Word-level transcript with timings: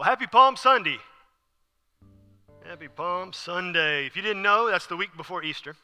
Well, 0.00 0.08
happy 0.08 0.26
Palm 0.26 0.56
Sunday. 0.56 0.96
Happy 2.64 2.88
Palm 2.88 3.34
Sunday. 3.34 4.06
If 4.06 4.16
you 4.16 4.22
didn't 4.22 4.40
know, 4.40 4.70
that's 4.70 4.86
the 4.86 4.96
week 4.96 5.14
before 5.14 5.44
Easter. 5.44 5.76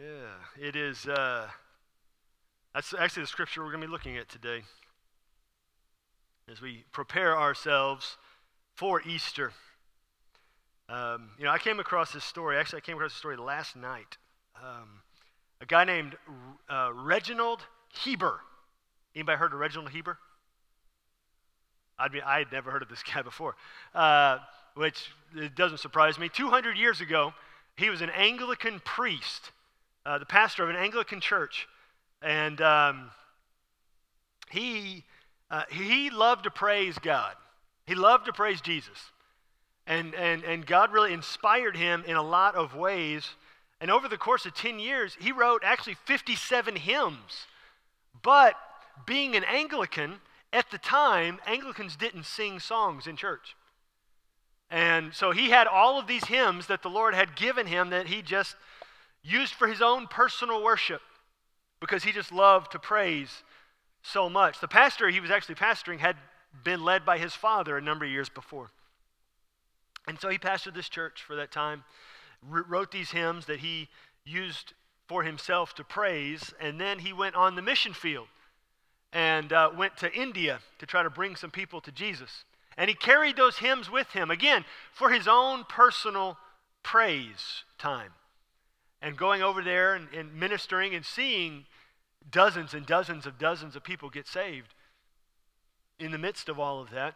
Yeah, 0.00 0.66
it 0.68 0.76
is. 0.76 1.04
Uh, 1.04 1.48
that's 2.72 2.94
actually 2.96 3.24
the 3.24 3.26
scripture 3.26 3.64
we're 3.64 3.72
going 3.72 3.80
to 3.80 3.88
be 3.88 3.90
looking 3.90 4.16
at 4.16 4.28
today 4.28 4.62
as 6.48 6.60
we 6.60 6.84
prepare 6.92 7.36
ourselves 7.36 8.18
for 8.76 9.02
Easter. 9.02 9.52
Um, 10.88 11.30
you 11.40 11.46
know, 11.46 11.50
I 11.50 11.58
came 11.58 11.80
across 11.80 12.12
this 12.12 12.24
story. 12.24 12.56
Actually, 12.56 12.76
I 12.76 12.82
came 12.82 12.94
across 12.94 13.10
this 13.10 13.18
story 13.18 13.36
last 13.36 13.74
night. 13.74 14.16
Um, 14.54 15.00
a 15.60 15.66
guy 15.66 15.82
named 15.82 16.14
uh, 16.68 16.92
Reginald 16.94 17.66
Heber. 17.92 18.42
Anybody 19.16 19.38
heard 19.38 19.54
of 19.54 19.58
Reginald 19.58 19.90
Heber? 19.90 20.18
I'd 22.00 22.12
be, 22.12 22.22
I 22.22 22.38
had 22.38 22.50
never 22.50 22.70
heard 22.70 22.82
of 22.82 22.88
this 22.88 23.02
guy 23.14 23.22
before, 23.22 23.54
uh, 23.94 24.38
which 24.74 25.10
it 25.34 25.54
doesn't 25.54 25.78
surprise 25.78 26.18
me. 26.18 26.28
200 26.28 26.76
years 26.76 27.00
ago, 27.00 27.34
he 27.76 27.90
was 27.90 28.00
an 28.00 28.10
Anglican 28.10 28.80
priest, 28.84 29.52
uh, 30.06 30.18
the 30.18 30.26
pastor 30.26 30.62
of 30.62 30.70
an 30.70 30.76
Anglican 30.76 31.20
church. 31.20 31.68
And 32.22 32.60
um, 32.60 33.10
he, 34.50 35.04
uh, 35.50 35.62
he 35.70 36.10
loved 36.10 36.44
to 36.44 36.50
praise 36.50 36.98
God, 36.98 37.34
he 37.86 37.94
loved 37.94 38.26
to 38.26 38.32
praise 38.32 38.60
Jesus. 38.60 38.98
And, 39.86 40.14
and, 40.14 40.44
and 40.44 40.64
God 40.64 40.92
really 40.92 41.12
inspired 41.12 41.76
him 41.76 42.04
in 42.06 42.14
a 42.14 42.22
lot 42.22 42.54
of 42.54 42.76
ways. 42.76 43.28
And 43.80 43.90
over 43.90 44.06
the 44.06 44.18
course 44.18 44.46
of 44.46 44.54
10 44.54 44.78
years, 44.78 45.16
he 45.18 45.32
wrote 45.32 45.62
actually 45.64 45.94
57 46.04 46.76
hymns. 46.76 47.46
But 48.22 48.54
being 49.06 49.34
an 49.34 49.42
Anglican, 49.42 50.20
at 50.52 50.70
the 50.70 50.78
time, 50.78 51.38
Anglicans 51.46 51.96
didn't 51.96 52.24
sing 52.24 52.58
songs 52.58 53.06
in 53.06 53.16
church. 53.16 53.56
And 54.70 55.14
so 55.14 55.32
he 55.32 55.50
had 55.50 55.66
all 55.66 55.98
of 55.98 56.06
these 56.06 56.24
hymns 56.24 56.66
that 56.66 56.82
the 56.82 56.90
Lord 56.90 57.14
had 57.14 57.36
given 57.36 57.66
him 57.66 57.90
that 57.90 58.06
he 58.06 58.22
just 58.22 58.56
used 59.22 59.54
for 59.54 59.66
his 59.66 59.82
own 59.82 60.06
personal 60.06 60.62
worship 60.62 61.02
because 61.80 62.04
he 62.04 62.12
just 62.12 62.32
loved 62.32 62.72
to 62.72 62.78
praise 62.78 63.42
so 64.02 64.28
much. 64.28 64.60
The 64.60 64.68
pastor 64.68 65.08
he 65.08 65.20
was 65.20 65.30
actually 65.30 65.56
pastoring 65.56 65.98
had 65.98 66.16
been 66.64 66.84
led 66.84 67.04
by 67.04 67.18
his 67.18 67.34
father 67.34 67.76
a 67.76 67.82
number 67.82 68.04
of 68.04 68.10
years 68.10 68.28
before. 68.28 68.70
And 70.06 70.20
so 70.20 70.28
he 70.28 70.38
pastored 70.38 70.74
this 70.74 70.88
church 70.88 71.22
for 71.22 71.36
that 71.36 71.52
time, 71.52 71.84
wrote 72.42 72.90
these 72.90 73.10
hymns 73.10 73.46
that 73.46 73.60
he 73.60 73.88
used 74.24 74.72
for 75.06 75.22
himself 75.22 75.74
to 75.74 75.84
praise, 75.84 76.54
and 76.60 76.80
then 76.80 77.00
he 77.00 77.12
went 77.12 77.34
on 77.34 77.56
the 77.56 77.62
mission 77.62 77.92
field 77.92 78.28
and 79.12 79.52
uh, 79.52 79.70
went 79.76 79.96
to 79.98 80.12
India 80.12 80.60
to 80.78 80.86
try 80.86 81.02
to 81.02 81.10
bring 81.10 81.36
some 81.36 81.50
people 81.50 81.80
to 81.80 81.92
Jesus. 81.92 82.44
And 82.76 82.88
he 82.88 82.94
carried 82.94 83.36
those 83.36 83.58
hymns 83.58 83.90
with 83.90 84.10
him, 84.12 84.30
again, 84.30 84.64
for 84.92 85.10
his 85.10 85.26
own 85.28 85.64
personal 85.68 86.38
praise 86.82 87.64
time. 87.78 88.12
And 89.02 89.16
going 89.16 89.42
over 89.42 89.62
there 89.62 89.94
and, 89.94 90.08
and 90.14 90.34
ministering 90.34 90.94
and 90.94 91.04
seeing 91.04 91.66
dozens 92.30 92.74
and 92.74 92.86
dozens 92.86 93.26
of 93.26 93.38
dozens 93.38 93.76
of 93.76 93.82
people 93.82 94.10
get 94.10 94.26
saved. 94.26 94.74
In 95.98 96.12
the 96.12 96.18
midst 96.18 96.48
of 96.48 96.58
all 96.58 96.80
of 96.80 96.90
that, 96.90 97.14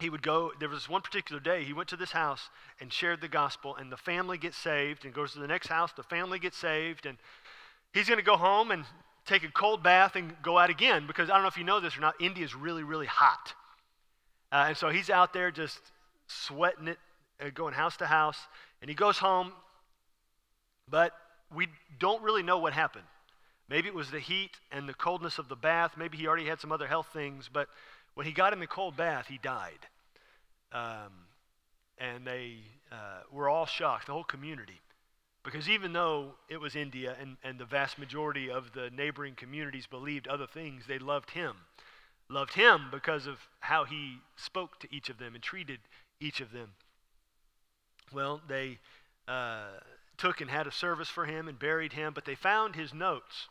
he 0.00 0.10
would 0.10 0.22
go, 0.22 0.52
there 0.58 0.68
was 0.68 0.88
one 0.88 1.02
particular 1.02 1.40
day, 1.40 1.62
he 1.62 1.72
went 1.72 1.88
to 1.90 1.96
this 1.96 2.12
house 2.12 2.48
and 2.80 2.92
shared 2.92 3.20
the 3.20 3.28
gospel, 3.28 3.76
and 3.76 3.92
the 3.92 3.96
family 3.96 4.38
gets 4.38 4.56
saved, 4.56 5.04
and 5.04 5.12
goes 5.12 5.32
to 5.32 5.38
the 5.38 5.46
next 5.46 5.68
house, 5.68 5.92
the 5.92 6.02
family 6.02 6.38
gets 6.38 6.56
saved, 6.56 7.04
and 7.04 7.18
he's 7.92 8.08
going 8.08 8.18
to 8.18 8.24
go 8.24 8.36
home 8.36 8.70
and 8.70 8.84
take 9.30 9.44
a 9.44 9.52
cold 9.52 9.82
bath 9.82 10.16
and 10.16 10.34
go 10.42 10.58
out 10.58 10.70
again 10.70 11.06
because 11.06 11.30
I 11.30 11.34
don't 11.34 11.42
know 11.42 11.48
if 11.48 11.56
you 11.56 11.64
know 11.64 11.80
this 11.80 11.96
or 11.96 12.00
not, 12.00 12.14
India 12.20 12.44
is 12.44 12.54
really, 12.54 12.82
really 12.82 13.06
hot. 13.06 13.54
Uh, 14.50 14.64
and 14.68 14.76
so 14.76 14.90
he's 14.90 15.08
out 15.08 15.32
there 15.32 15.50
just 15.50 15.78
sweating 16.26 16.88
it, 16.88 16.98
uh, 17.40 17.50
going 17.54 17.72
house 17.72 17.96
to 17.98 18.06
house, 18.06 18.38
and 18.82 18.88
he 18.88 18.94
goes 18.94 19.18
home, 19.18 19.52
but 20.88 21.12
we 21.54 21.68
don't 22.00 22.22
really 22.22 22.42
know 22.42 22.58
what 22.58 22.72
happened. 22.72 23.04
Maybe 23.68 23.86
it 23.86 23.94
was 23.94 24.10
the 24.10 24.18
heat 24.18 24.50
and 24.72 24.88
the 24.88 24.94
coldness 24.94 25.38
of 25.38 25.48
the 25.48 25.54
bath. 25.54 25.92
Maybe 25.96 26.18
he 26.18 26.26
already 26.26 26.46
had 26.46 26.58
some 26.60 26.72
other 26.72 26.88
health 26.88 27.06
things, 27.12 27.48
but 27.52 27.68
when 28.14 28.26
he 28.26 28.32
got 28.32 28.52
in 28.52 28.58
the 28.58 28.66
cold 28.66 28.96
bath, 28.96 29.28
he 29.28 29.38
died. 29.38 29.78
Um, 30.72 31.12
and 31.98 32.26
they 32.26 32.56
uh, 32.90 33.20
were 33.30 33.48
all 33.48 33.66
shocked, 33.66 34.06
the 34.06 34.12
whole 34.12 34.24
community. 34.24 34.80
Because 35.42 35.68
even 35.68 35.92
though 35.92 36.34
it 36.48 36.60
was 36.60 36.76
India 36.76 37.16
and, 37.20 37.36
and 37.42 37.58
the 37.58 37.64
vast 37.64 37.98
majority 37.98 38.50
of 38.50 38.72
the 38.72 38.90
neighboring 38.90 39.34
communities 39.34 39.86
believed 39.86 40.28
other 40.28 40.46
things, 40.46 40.84
they 40.86 40.98
loved 40.98 41.30
him. 41.30 41.54
Loved 42.28 42.54
him 42.54 42.88
because 42.92 43.26
of 43.26 43.38
how 43.60 43.84
he 43.84 44.18
spoke 44.36 44.78
to 44.80 44.94
each 44.94 45.08
of 45.08 45.18
them 45.18 45.34
and 45.34 45.42
treated 45.42 45.80
each 46.20 46.40
of 46.40 46.52
them. 46.52 46.72
Well, 48.12 48.42
they 48.48 48.78
uh, 49.26 49.78
took 50.18 50.40
and 50.40 50.50
had 50.50 50.66
a 50.66 50.72
service 50.72 51.08
for 51.08 51.24
him 51.24 51.48
and 51.48 51.58
buried 51.58 51.94
him, 51.94 52.12
but 52.12 52.26
they 52.26 52.34
found 52.34 52.76
his 52.76 52.92
notes. 52.92 53.48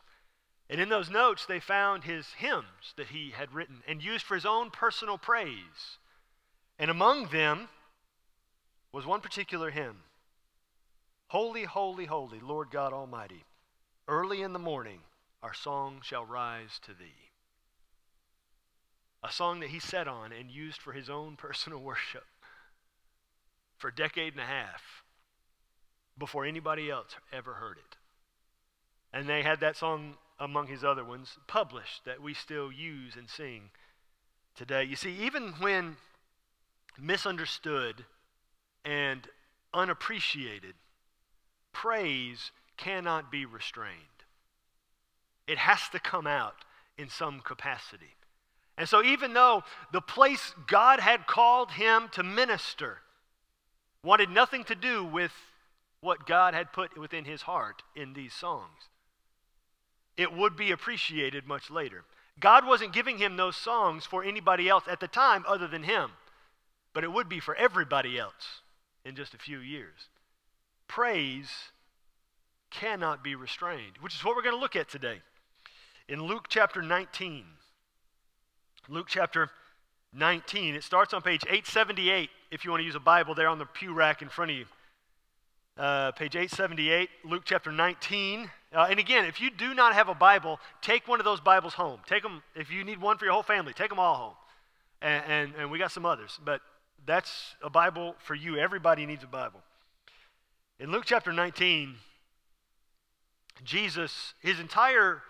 And 0.68 0.80
in 0.80 0.88
those 0.88 1.10
notes, 1.10 1.44
they 1.44 1.58
found 1.58 2.04
his 2.04 2.28
hymns 2.38 2.94
that 2.96 3.08
he 3.08 3.30
had 3.30 3.52
written 3.52 3.82
and 3.88 4.02
used 4.02 4.24
for 4.24 4.36
his 4.36 4.46
own 4.46 4.70
personal 4.70 5.18
praise. 5.18 5.98
And 6.78 6.90
among 6.90 7.26
them 7.26 7.68
was 8.92 9.04
one 9.04 9.20
particular 9.20 9.70
hymn 9.70 9.96
Holy, 11.30 11.62
holy, 11.62 12.06
holy, 12.06 12.40
Lord 12.40 12.72
God 12.72 12.92
Almighty, 12.92 13.44
early 14.08 14.42
in 14.42 14.52
the 14.52 14.58
morning 14.58 14.98
our 15.44 15.54
song 15.54 16.00
shall 16.02 16.24
rise 16.24 16.80
to 16.82 16.92
thee. 16.92 17.30
A 19.22 19.30
song 19.30 19.60
that 19.60 19.70
he 19.70 19.78
set 19.78 20.08
on 20.08 20.32
and 20.32 20.50
used 20.50 20.80
for 20.82 20.92
his 20.92 21.08
own 21.08 21.36
personal 21.38 21.78
worship 21.78 22.24
for 23.78 23.86
a 23.86 23.94
decade 23.94 24.32
and 24.32 24.42
a 24.42 24.44
half 24.44 25.04
before 26.18 26.44
anybody 26.44 26.90
else 26.90 27.14
ever 27.32 27.54
heard 27.54 27.78
it. 27.78 27.96
And 29.12 29.28
they 29.28 29.42
had 29.42 29.60
that 29.60 29.76
song 29.76 30.14
among 30.40 30.66
his 30.66 30.82
other 30.82 31.04
ones 31.04 31.38
published 31.46 32.04
that 32.06 32.20
we 32.20 32.34
still 32.34 32.72
use 32.72 33.14
and 33.14 33.30
sing 33.30 33.70
today. 34.56 34.82
You 34.82 34.96
see, 34.96 35.14
even 35.20 35.52
when 35.60 35.96
misunderstood 36.98 38.04
and 38.84 39.28
unappreciated, 39.72 40.74
praise 41.72 42.50
cannot 42.76 43.30
be 43.30 43.44
restrained. 43.44 43.94
It 45.46 45.58
has 45.58 45.88
to 45.90 45.98
come 45.98 46.26
out 46.26 46.64
in 46.96 47.08
some 47.08 47.40
capacity. 47.40 48.14
And 48.78 48.88
so, 48.88 49.02
even 49.02 49.34
though 49.34 49.62
the 49.92 50.00
place 50.00 50.54
God 50.66 51.00
had 51.00 51.26
called 51.26 51.72
him 51.72 52.08
to 52.12 52.22
minister 52.22 52.98
wanted 54.02 54.30
nothing 54.30 54.64
to 54.64 54.74
do 54.74 55.04
with 55.04 55.32
what 56.00 56.26
God 56.26 56.54
had 56.54 56.72
put 56.72 56.96
within 56.96 57.24
his 57.26 57.42
heart 57.42 57.82
in 57.94 58.14
these 58.14 58.32
songs, 58.32 58.88
it 60.16 60.32
would 60.32 60.56
be 60.56 60.70
appreciated 60.70 61.46
much 61.46 61.70
later. 61.70 62.04
God 62.38 62.66
wasn't 62.66 62.94
giving 62.94 63.18
him 63.18 63.36
those 63.36 63.56
songs 63.56 64.06
for 64.06 64.24
anybody 64.24 64.68
else 64.68 64.84
at 64.88 65.00
the 65.00 65.08
time 65.08 65.44
other 65.46 65.68
than 65.68 65.82
him, 65.82 66.12
but 66.94 67.04
it 67.04 67.12
would 67.12 67.28
be 67.28 67.40
for 67.40 67.54
everybody 67.56 68.18
else 68.18 68.62
in 69.04 69.14
just 69.14 69.34
a 69.34 69.38
few 69.38 69.58
years 69.58 70.08
praise 70.90 71.48
cannot 72.72 73.22
be 73.22 73.36
restrained, 73.36 73.92
which 74.00 74.14
is 74.14 74.24
what 74.24 74.34
we're 74.34 74.42
going 74.42 74.54
to 74.54 74.60
look 74.60 74.74
at 74.74 74.88
today. 74.88 75.20
In 76.08 76.20
Luke 76.20 76.46
chapter 76.48 76.82
19, 76.82 77.44
Luke 78.88 79.06
chapter 79.08 79.50
19, 80.12 80.74
it 80.74 80.82
starts 80.82 81.14
on 81.14 81.22
page 81.22 81.44
878 81.44 82.28
if 82.50 82.64
you 82.64 82.72
want 82.72 82.80
to 82.80 82.84
use 82.84 82.96
a 82.96 83.00
Bible 83.00 83.36
there 83.36 83.46
on 83.46 83.60
the 83.60 83.66
pew 83.66 83.94
rack 83.94 84.20
in 84.20 84.28
front 84.28 84.50
of 84.50 84.56
you. 84.56 84.64
Uh, 85.78 86.10
page 86.10 86.34
878, 86.34 87.08
Luke 87.24 87.42
chapter 87.44 87.70
19. 87.70 88.50
Uh, 88.74 88.88
and 88.90 88.98
again, 88.98 89.24
if 89.26 89.40
you 89.40 89.50
do 89.52 89.74
not 89.74 89.94
have 89.94 90.08
a 90.08 90.14
Bible, 90.14 90.58
take 90.82 91.06
one 91.06 91.20
of 91.20 91.24
those 91.24 91.40
Bibles 91.40 91.74
home. 91.74 92.00
Take 92.08 92.24
them, 92.24 92.42
if 92.56 92.68
you 92.68 92.82
need 92.82 93.00
one 93.00 93.16
for 93.16 93.26
your 93.26 93.34
whole 93.34 93.44
family, 93.44 93.72
take 93.72 93.90
them 93.90 94.00
all 94.00 94.16
home. 94.16 94.34
And, 95.00 95.24
and, 95.28 95.52
and 95.56 95.70
we 95.70 95.78
got 95.78 95.92
some 95.92 96.04
others, 96.04 96.40
but 96.44 96.60
that's 97.06 97.54
a 97.62 97.70
Bible 97.70 98.16
for 98.18 98.34
you. 98.34 98.56
Everybody 98.56 99.06
needs 99.06 99.22
a 99.22 99.28
Bible. 99.28 99.60
In 100.80 100.90
Luke 100.90 101.04
chapter 101.04 101.30
19, 101.30 101.94
Jesus, 103.62 104.32
his 104.40 104.58
entire 104.58 105.20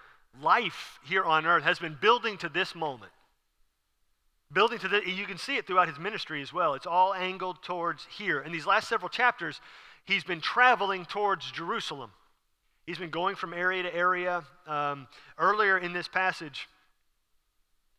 life 0.40 1.00
here 1.04 1.24
on 1.24 1.44
earth 1.44 1.64
has 1.64 1.80
been 1.80 1.98
building 2.00 2.38
to 2.38 2.48
this 2.48 2.76
moment. 2.76 3.10
Building 4.52 4.78
to 4.78 4.86
the, 4.86 5.02
you 5.04 5.26
can 5.26 5.38
see 5.38 5.56
it 5.56 5.66
throughout 5.66 5.88
his 5.88 5.98
ministry 5.98 6.40
as 6.40 6.52
well. 6.52 6.74
It's 6.74 6.86
all 6.86 7.12
angled 7.12 7.64
towards 7.64 8.06
here. 8.16 8.40
In 8.40 8.52
these 8.52 8.64
last 8.64 8.88
several 8.88 9.08
chapters, 9.08 9.60
he's 10.04 10.22
been 10.22 10.40
traveling 10.40 11.04
towards 11.04 11.50
Jerusalem. 11.50 12.12
He's 12.86 12.98
been 12.98 13.10
going 13.10 13.34
from 13.34 13.52
area 13.52 13.82
to 13.82 13.92
area. 13.92 14.44
Um, 14.68 15.08
earlier 15.36 15.76
in 15.76 15.92
this 15.92 16.06
passage, 16.06 16.68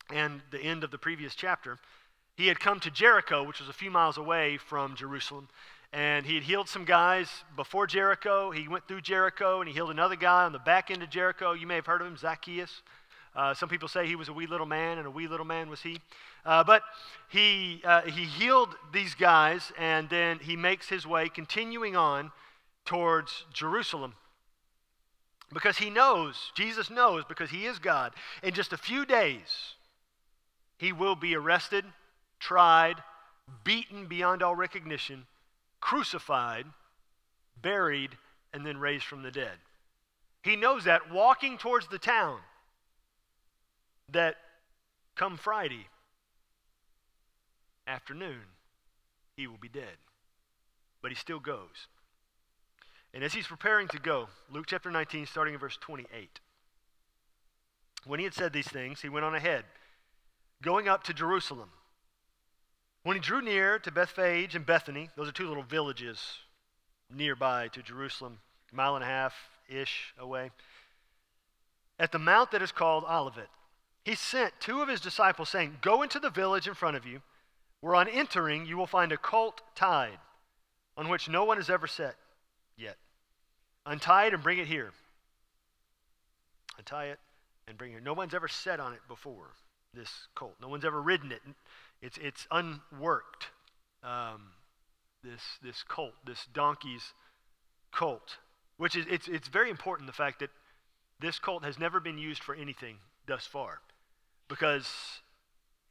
and 0.10 0.42
the 0.52 0.62
end 0.62 0.86
of 0.86 0.92
the 0.92 0.98
previous 0.98 1.36
chapter, 1.36 1.80
he 2.38 2.48
had 2.48 2.62
come 2.62 2.80
to 2.80 2.90
Jericho, 2.90 3.44
which 3.44 3.60
was 3.60 3.68
a 3.68 3.74
few 3.74 3.92
miles 3.92 4.18
away 4.18 4.58
from 4.58 4.96
Jerusalem 4.96 5.50
and 5.94 6.26
he 6.26 6.36
had 6.36 6.44
healed 6.44 6.70
some 6.70 6.86
guys 6.86 7.28
before 7.56 7.86
Jericho. 7.86 8.52
He 8.52 8.68
went 8.68 8.88
through 8.88 9.02
Jericho 9.02 9.60
and 9.60 9.68
he 9.68 9.74
healed 9.74 9.92
another 9.92 10.16
guy 10.16 10.46
on 10.46 10.54
the 10.54 10.60
back 10.60 10.90
end 10.90 11.04
of 11.04 11.10
Jericho. 11.10 11.52
You 11.54 11.68
may 11.68 11.76
have 11.76 11.86
heard 11.86 12.02
of 12.02 12.08
him, 12.08 12.18
Zacchaeus. 12.18 12.82
Uh, 13.36 13.54
some 13.54 13.70
people 13.70 13.88
say 13.88 14.06
he 14.06 14.16
was 14.16 14.28
a 14.28 14.34
wee 14.34 14.48
little 14.48 14.66
man, 14.66 14.98
and 14.98 15.08
a 15.08 15.12
wee 15.12 15.28
little 15.28 15.46
man 15.46 15.70
was 15.70 15.82
he. 15.82 16.00
Uh, 16.46 16.64
but 16.64 16.84
he, 17.30 17.82
uh, 17.86 18.02
he 18.02 18.26
healed 18.26 18.76
these 18.92 19.16
guys, 19.16 19.72
and 19.78 20.10
then 20.10 20.40
he 20.40 20.58
makes 20.58 20.90
his 20.90 21.08
way, 21.08 21.30
continuing 21.30 21.96
on 21.96 22.32
towards 22.86 23.46
Jerusalem. 23.54 24.16
Because 25.54 25.78
he 25.78 25.90
knows, 25.90 26.52
Jesus 26.56 26.90
knows, 26.90 27.24
because 27.28 27.50
he 27.50 27.66
is 27.66 27.80
God, 27.80 28.14
in 28.44 28.54
just 28.54 28.74
a 28.74 28.78
few 28.78 29.06
days, 29.06 29.76
he 30.78 30.92
will 30.92 31.16
be 31.16 31.36
arrested, 31.36 31.86
tried, 32.40 32.96
beaten 33.64 34.08
beyond 34.08 34.42
all 34.44 34.56
recognition, 34.56 35.26
crucified, 35.82 36.66
buried, 37.62 38.12
and 38.54 38.66
then 38.66 38.78
raised 38.78 39.06
from 39.06 39.24
the 39.24 39.32
dead. 39.32 39.58
He 40.44 40.56
knows 40.56 40.86
that 40.86 41.12
walking 41.12 41.58
towards 41.58 41.88
the 41.88 42.00
town, 42.00 42.40
that 44.12 44.36
come 45.16 45.38
Friday 45.38 45.88
afternoon, 47.88 48.42
he 49.36 49.48
will 49.48 49.58
be 49.58 49.70
dead. 49.70 49.98
But 51.02 51.12
he 51.12 51.16
still 51.16 51.40
goes. 51.40 51.88
And 53.14 53.24
as 53.24 53.34
he's 53.34 53.48
preparing 53.48 53.88
to 53.90 54.00
go, 54.00 54.28
Luke 54.52 54.66
chapter 54.68 54.92
19, 54.92 55.26
starting 55.26 55.54
in 55.54 55.60
verse 55.60 55.78
28. 55.82 56.40
When 58.06 58.20
he 58.20 58.24
had 58.24 58.34
said 58.34 58.54
these 58.54 58.68
things, 58.68 59.02
he 59.02 59.10
went 59.10 59.26
on 59.26 59.36
ahead, 59.36 59.66
going 60.62 60.88
up 60.88 61.04
to 61.04 61.14
Jerusalem. 61.14 61.70
When 63.04 63.16
he 63.16 63.22
drew 63.22 63.42
near 63.42 63.80
to 63.80 63.92
Bethphage 63.92 64.56
and 64.56 64.66
Bethany, 64.66 65.10
those 65.16 65.28
are 65.28 65.34
two 65.34 65.48
little 65.48 65.64
villages 65.64 66.40
nearby 67.10 67.68
to 67.70 67.82
Jerusalem, 67.82 68.40
a 68.72 68.76
mile 68.76 68.96
and 68.96 69.04
a 69.04 69.08
half 69.08 69.34
ish 69.68 70.14
away, 70.20 70.52
at 72.02 72.12
the 72.12 72.20
mount 72.20 72.50
that 72.50 72.64
is 72.64 72.72
called 72.72 73.04
Olivet, 73.08 73.50
he 74.04 74.16
sent 74.16 74.60
two 74.60 74.82
of 74.82 74.88
his 74.88 75.00
disciples, 75.00 75.50
saying, 75.50 75.78
Go 75.82 76.02
into 76.02 76.20
the 76.20 76.32
village 76.32 76.68
in 76.68 76.74
front 76.74 76.98
of 76.98 77.06
you, 77.06 77.22
where 77.80 77.94
on 77.94 78.10
entering 78.10 78.66
you 78.66 78.76
will 78.76 78.88
find 78.88 79.12
a 79.12 79.18
colt 79.18 79.62
tied, 79.76 80.18
on 80.98 81.10
which 81.10 81.30
no 81.30 81.44
one 81.44 81.58
has 81.58 81.70
ever 81.70 81.86
sat 81.86 82.16
yet. 82.76 82.98
Untie 83.86 84.26
it 84.26 84.34
and 84.34 84.42
bring 84.42 84.58
it 84.58 84.66
here. 84.66 84.92
Untie 86.80 87.06
it 87.06 87.20
and 87.68 87.78
bring 87.78 87.92
it 87.92 87.96
here. 87.96 88.02
No 88.02 88.14
one's 88.14 88.34
ever 88.34 88.48
sat 88.48 88.80
on 88.80 88.94
it 88.94 89.02
before, 89.08 89.52
this 89.94 90.28
colt. 90.34 90.56
No 90.60 90.70
one's 90.70 90.86
ever 90.86 91.00
ridden 91.00 91.32
it. 91.32 91.42
It's, 92.02 92.18
it's 92.18 92.48
unworked. 92.52 93.48
Um, 94.04 94.52
this, 95.24 95.42
this 95.64 95.84
colt, 95.84 96.14
this 96.26 96.48
donkey's 96.54 97.14
colt, 97.92 98.38
which 98.78 98.96
is 98.96 99.06
it's, 99.10 99.28
it's 99.28 99.48
very 99.48 99.70
important 99.70 100.08
the 100.08 100.14
fact 100.14 100.40
that 100.40 100.50
this 101.20 101.38
colt 101.38 101.64
has 101.64 101.78
never 101.78 102.00
been 102.00 102.18
used 102.18 102.42
for 102.42 102.56
anything 102.56 102.98
thus 103.28 103.46
far. 103.46 103.82
Because 104.48 104.88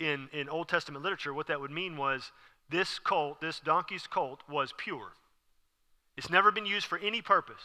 in, 0.00 0.28
in 0.32 0.48
Old 0.48 0.68
Testament 0.68 1.04
literature, 1.04 1.32
what 1.32 1.46
that 1.46 1.60
would 1.60 1.70
mean 1.70 1.96
was 1.96 2.32
this 2.68 2.98
colt, 2.98 3.40
this 3.40 3.60
donkey's 3.60 4.06
colt, 4.06 4.40
was 4.48 4.74
pure. 4.76 5.12
It's 6.16 6.30
never 6.30 6.50
been 6.50 6.66
used 6.66 6.86
for 6.86 6.98
any 6.98 7.22
purpose. 7.22 7.62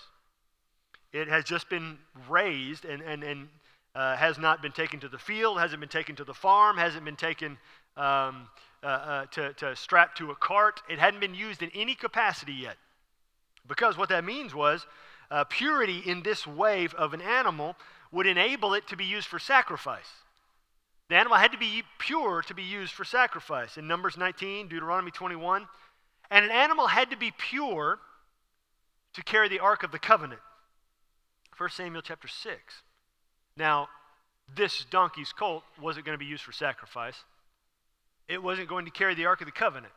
It 1.11 1.27
has 1.27 1.43
just 1.43 1.69
been 1.69 1.97
raised 2.29 2.85
and, 2.85 3.01
and, 3.01 3.23
and 3.23 3.47
uh, 3.95 4.15
has 4.17 4.37
not 4.37 4.61
been 4.61 4.71
taken 4.71 4.99
to 4.99 5.09
the 5.09 5.17
field, 5.17 5.59
hasn't 5.59 5.79
been 5.79 5.89
taken 5.89 6.15
to 6.17 6.23
the 6.23 6.33
farm, 6.33 6.77
hasn't 6.77 7.05
been 7.05 7.15
taken 7.15 7.57
um, 7.97 8.47
uh, 8.83 8.87
uh, 8.87 9.25
to, 9.27 9.53
to 9.53 9.75
strap 9.75 10.15
to 10.15 10.31
a 10.31 10.35
cart. 10.35 10.81
It 10.89 10.99
hadn't 10.99 11.19
been 11.19 11.35
used 11.35 11.61
in 11.61 11.71
any 11.73 11.95
capacity 11.95 12.53
yet. 12.53 12.77
Because 13.67 13.97
what 13.97 14.09
that 14.09 14.23
means 14.23 14.53
was 14.53 14.85
uh, 15.31 15.43
purity 15.45 16.01
in 16.05 16.21
this 16.21 16.45
wave 16.45 16.93
of 16.93 17.13
an 17.13 17.21
animal 17.21 17.75
would 18.11 18.27
enable 18.27 18.73
it 18.73 18.87
to 18.87 18.95
be 18.95 19.05
used 19.05 19.27
for 19.27 19.39
sacrifice. 19.39 20.09
The 21.09 21.15
animal 21.15 21.37
had 21.37 21.51
to 21.51 21.57
be 21.57 21.83
pure 21.99 22.41
to 22.43 22.53
be 22.53 22.63
used 22.63 22.93
for 22.93 23.03
sacrifice. 23.03 23.77
In 23.77 23.87
Numbers 23.87 24.17
19, 24.17 24.67
Deuteronomy 24.67 25.11
21, 25.11 25.67
and 26.31 26.45
an 26.45 26.51
animal 26.51 26.87
had 26.87 27.11
to 27.11 27.17
be 27.17 27.31
pure 27.31 27.99
to 29.13 29.23
carry 29.23 29.47
the 29.47 29.59
Ark 29.59 29.83
of 29.83 29.91
the 29.91 29.99
Covenant. 29.99 30.41
1 31.57 31.69
Samuel 31.69 32.01
chapter 32.01 32.27
6. 32.27 32.57
Now, 33.55 33.87
this 34.53 34.85
donkey's 34.89 35.31
colt 35.31 35.63
wasn't 35.81 36.05
going 36.05 36.17
to 36.17 36.23
be 36.23 36.29
used 36.29 36.43
for 36.43 36.51
sacrifice. 36.51 37.23
It 38.27 38.41
wasn't 38.41 38.69
going 38.69 38.85
to 38.85 38.91
carry 38.91 39.15
the 39.15 39.25
Ark 39.25 39.41
of 39.41 39.45
the 39.45 39.51
Covenant. 39.51 39.93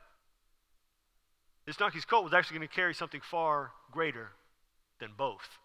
This 1.67 1.77
donkey's 1.77 2.05
colt 2.05 2.25
was 2.25 2.33
actually 2.33 2.59
going 2.59 2.69
to 2.69 2.75
carry 2.75 2.95
something 2.95 3.21
far 3.21 3.73
greater 3.91 4.31
than 5.01 5.11
both 5.17 5.59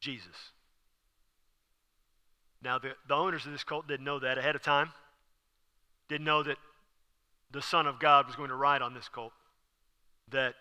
Jesus. 0.00 0.52
Now, 2.62 2.78
the, 2.78 2.92
the 3.06 3.14
owners 3.14 3.46
of 3.46 3.52
this 3.52 3.62
colt 3.64 3.86
didn't 3.86 4.04
know 4.04 4.18
that 4.18 4.38
ahead 4.38 4.56
of 4.56 4.62
time, 4.62 4.90
didn't 6.08 6.24
know 6.24 6.42
that 6.42 6.56
the 7.50 7.62
Son 7.62 7.86
of 7.86 8.00
God 8.00 8.26
was 8.26 8.36
going 8.36 8.48
to 8.48 8.56
ride 8.56 8.82
on 8.82 8.94
this 8.94 9.08
colt, 9.08 9.32
that 10.30 10.54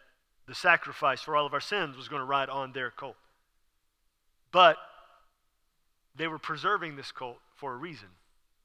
the 0.47 0.53
sacrifice 0.53 1.21
for 1.21 1.35
all 1.35 1.45
of 1.45 1.53
our 1.53 1.61
sins 1.61 1.97
was 1.97 2.07
going 2.07 2.19
to 2.19 2.25
ride 2.25 2.49
on 2.49 2.73
their 2.73 2.91
colt. 2.91 3.15
But 4.51 4.77
they 6.15 6.27
were 6.27 6.39
preserving 6.39 6.95
this 6.95 7.11
colt 7.11 7.37
for 7.55 7.73
a 7.73 7.77
reason, 7.77 8.09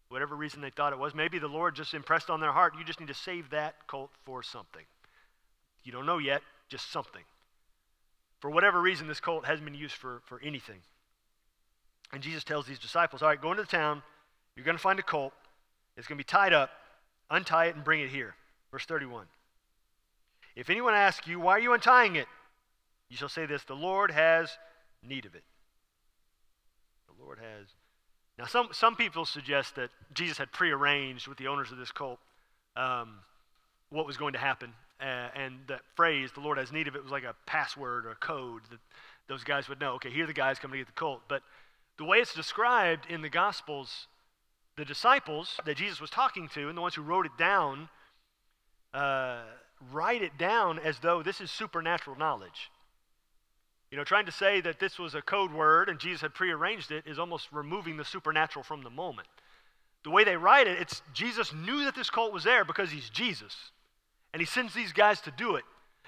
whatever 0.08 0.34
reason 0.34 0.60
they 0.60 0.70
thought 0.70 0.92
it 0.92 0.98
was. 0.98 1.14
Maybe 1.14 1.38
the 1.38 1.48
Lord 1.48 1.74
just 1.74 1.94
impressed 1.94 2.30
on 2.30 2.40
their 2.40 2.52
heart, 2.52 2.74
you 2.78 2.84
just 2.84 3.00
need 3.00 3.08
to 3.08 3.14
save 3.14 3.50
that 3.50 3.86
colt 3.86 4.10
for 4.24 4.42
something. 4.42 4.84
You 5.84 5.92
don't 5.92 6.06
know 6.06 6.18
yet, 6.18 6.42
just 6.68 6.90
something. 6.90 7.22
For 8.40 8.50
whatever 8.50 8.80
reason, 8.80 9.08
this 9.08 9.20
colt 9.20 9.46
hasn't 9.46 9.64
been 9.64 9.74
used 9.74 9.94
for, 9.94 10.20
for 10.24 10.40
anything. 10.44 10.80
And 12.12 12.22
Jesus 12.22 12.44
tells 12.44 12.66
these 12.66 12.78
disciples, 12.78 13.22
All 13.22 13.28
right, 13.28 13.40
go 13.40 13.50
into 13.50 13.62
the 13.62 13.68
town. 13.68 14.02
You're 14.54 14.64
going 14.64 14.76
to 14.76 14.82
find 14.82 14.98
a 14.98 15.02
colt. 15.02 15.32
It's 15.96 16.06
going 16.06 16.16
to 16.16 16.24
be 16.24 16.28
tied 16.28 16.52
up. 16.52 16.70
Untie 17.30 17.66
it 17.66 17.74
and 17.74 17.84
bring 17.84 18.00
it 18.00 18.08
here. 18.08 18.34
Verse 18.70 18.84
31. 18.86 19.26
If 20.56 20.70
anyone 20.70 20.94
asks 20.94 21.26
you, 21.26 21.40
Why 21.40 21.52
are 21.52 21.60
you 21.60 21.72
untying 21.72 22.16
it? 22.16 22.26
You 23.08 23.16
shall 23.16 23.28
say 23.28 23.46
this 23.46 23.64
The 23.64 23.74
Lord 23.74 24.10
has 24.10 24.50
need 25.02 25.26
of 25.26 25.34
it. 25.34 25.44
The 27.06 27.22
Lord 27.22 27.38
has. 27.38 27.66
Now, 28.38 28.46
some, 28.46 28.68
some 28.72 28.94
people 28.94 29.24
suggest 29.24 29.74
that 29.76 29.90
Jesus 30.14 30.38
had 30.38 30.52
prearranged 30.52 31.26
with 31.26 31.38
the 31.38 31.48
owners 31.48 31.72
of 31.72 31.78
this 31.78 31.90
cult 31.90 32.18
um, 32.76 33.16
what 33.90 34.06
was 34.06 34.16
going 34.16 34.34
to 34.34 34.38
happen. 34.38 34.72
Uh, 35.00 35.28
and 35.34 35.54
that 35.68 35.80
phrase, 35.96 36.30
the 36.32 36.40
Lord 36.40 36.58
has 36.58 36.72
need 36.72 36.88
of 36.88 36.96
it, 36.96 37.02
was 37.02 37.12
like 37.12 37.24
a 37.24 37.34
password 37.46 38.06
or 38.06 38.10
a 38.10 38.16
code 38.16 38.62
that 38.70 38.78
those 39.28 39.44
guys 39.44 39.68
would 39.68 39.80
know. 39.80 39.94
Okay, 39.94 40.10
here 40.10 40.24
are 40.24 40.26
the 40.26 40.32
guys 40.32 40.58
coming 40.58 40.74
to 40.74 40.78
get 40.78 40.86
the 40.86 40.98
cult. 40.98 41.22
But 41.28 41.42
the 41.98 42.04
way 42.04 42.18
it's 42.18 42.34
described 42.34 43.06
in 43.08 43.22
the 43.22 43.28
Gospels, 43.28 44.06
the 44.76 44.84
disciples 44.84 45.58
that 45.64 45.76
Jesus 45.76 46.00
was 46.00 46.10
talking 46.10 46.48
to 46.54 46.68
and 46.68 46.76
the 46.76 46.82
ones 46.82 46.94
who 46.94 47.02
wrote 47.02 47.26
it 47.26 47.36
down 47.38 47.88
uh, 48.94 49.42
write 49.92 50.22
it 50.22 50.36
down 50.38 50.78
as 50.78 50.98
though 51.00 51.22
this 51.22 51.40
is 51.40 51.50
supernatural 51.50 52.16
knowledge. 52.16 52.70
You 53.90 53.96
know, 53.96 54.04
trying 54.04 54.26
to 54.26 54.32
say 54.32 54.60
that 54.60 54.80
this 54.80 54.98
was 54.98 55.14
a 55.14 55.22
code 55.22 55.52
word 55.52 55.88
and 55.88 55.98
Jesus 55.98 56.20
had 56.20 56.34
prearranged 56.34 56.90
it 56.90 57.04
is 57.06 57.18
almost 57.18 57.48
removing 57.52 57.96
the 57.96 58.04
supernatural 58.04 58.62
from 58.62 58.82
the 58.82 58.90
moment. 58.90 59.28
The 60.04 60.10
way 60.10 60.24
they 60.24 60.36
write 60.36 60.66
it, 60.66 60.78
it's 60.80 61.02
Jesus 61.14 61.52
knew 61.52 61.84
that 61.84 61.94
this 61.94 62.10
cult 62.10 62.32
was 62.32 62.44
there 62.44 62.64
because 62.64 62.90
he's 62.90 63.08
Jesus. 63.08 63.56
And 64.32 64.40
he 64.40 64.46
sends 64.46 64.74
these 64.74 64.92
guys 64.92 65.20
to 65.22 65.30
do 65.30 65.56
it. 65.56 65.64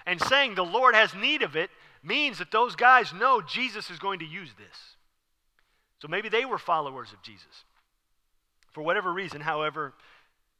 And 0.06 0.20
saying 0.20 0.54
the 0.54 0.64
Lord 0.64 0.94
has 0.94 1.14
need 1.14 1.42
of 1.42 1.56
it 1.56 1.70
means 2.02 2.38
that 2.38 2.50
those 2.50 2.76
guys 2.76 3.12
know 3.12 3.42
Jesus 3.42 3.90
is 3.90 3.98
going 3.98 4.20
to 4.20 4.26
use 4.26 4.50
this. 4.58 4.96
So 6.00 6.08
maybe 6.08 6.28
they 6.28 6.44
were 6.44 6.58
followers 6.58 7.12
of 7.12 7.22
Jesus. 7.22 7.64
For 8.72 8.82
whatever 8.82 9.12
reason, 9.12 9.40
however, 9.40 9.94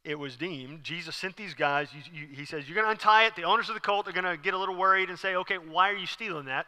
it 0.03 0.15
was 0.15 0.35
deemed, 0.35 0.83
Jesus 0.83 1.15
sent 1.15 1.37
these 1.37 1.53
guys. 1.53 1.89
He 2.33 2.45
says, 2.45 2.67
You're 2.67 2.75
going 2.75 2.85
to 2.85 2.91
untie 2.91 3.25
it. 3.25 3.35
The 3.35 3.43
owners 3.43 3.69
of 3.69 3.75
the 3.75 3.81
cult 3.81 4.07
are 4.07 4.11
going 4.11 4.25
to 4.25 4.37
get 4.37 4.53
a 4.53 4.57
little 4.57 4.75
worried 4.75 5.09
and 5.09 5.17
say, 5.17 5.35
Okay, 5.35 5.57
why 5.57 5.89
are 5.89 5.95
you 5.95 6.07
stealing 6.07 6.45
that? 6.45 6.65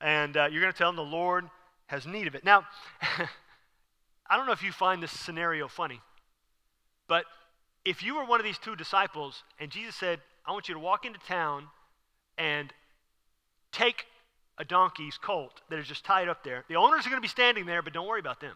And 0.00 0.36
uh, 0.36 0.48
you're 0.50 0.60
going 0.60 0.72
to 0.72 0.78
tell 0.78 0.88
them 0.88 0.96
the 0.96 1.02
Lord 1.02 1.48
has 1.86 2.06
need 2.06 2.26
of 2.26 2.34
it. 2.34 2.44
Now, 2.44 2.66
I 4.28 4.36
don't 4.36 4.46
know 4.46 4.52
if 4.52 4.62
you 4.62 4.72
find 4.72 5.02
this 5.02 5.12
scenario 5.12 5.68
funny, 5.68 6.00
but 7.08 7.24
if 7.84 8.02
you 8.02 8.16
were 8.16 8.24
one 8.24 8.40
of 8.40 8.44
these 8.44 8.58
two 8.58 8.76
disciples 8.76 9.42
and 9.60 9.70
Jesus 9.70 9.94
said, 9.94 10.20
I 10.44 10.52
want 10.52 10.68
you 10.68 10.74
to 10.74 10.80
walk 10.80 11.04
into 11.06 11.20
town 11.20 11.68
and 12.36 12.72
take 13.72 14.06
a 14.58 14.64
donkey's 14.64 15.18
colt 15.18 15.60
that 15.70 15.78
is 15.78 15.86
just 15.86 16.04
tied 16.04 16.28
up 16.28 16.42
there. 16.42 16.64
The 16.68 16.76
owners 16.76 17.06
are 17.06 17.10
going 17.10 17.20
to 17.20 17.22
be 17.22 17.28
standing 17.28 17.66
there, 17.66 17.82
but 17.82 17.92
don't 17.92 18.06
worry 18.06 18.20
about 18.20 18.40
them. 18.40 18.54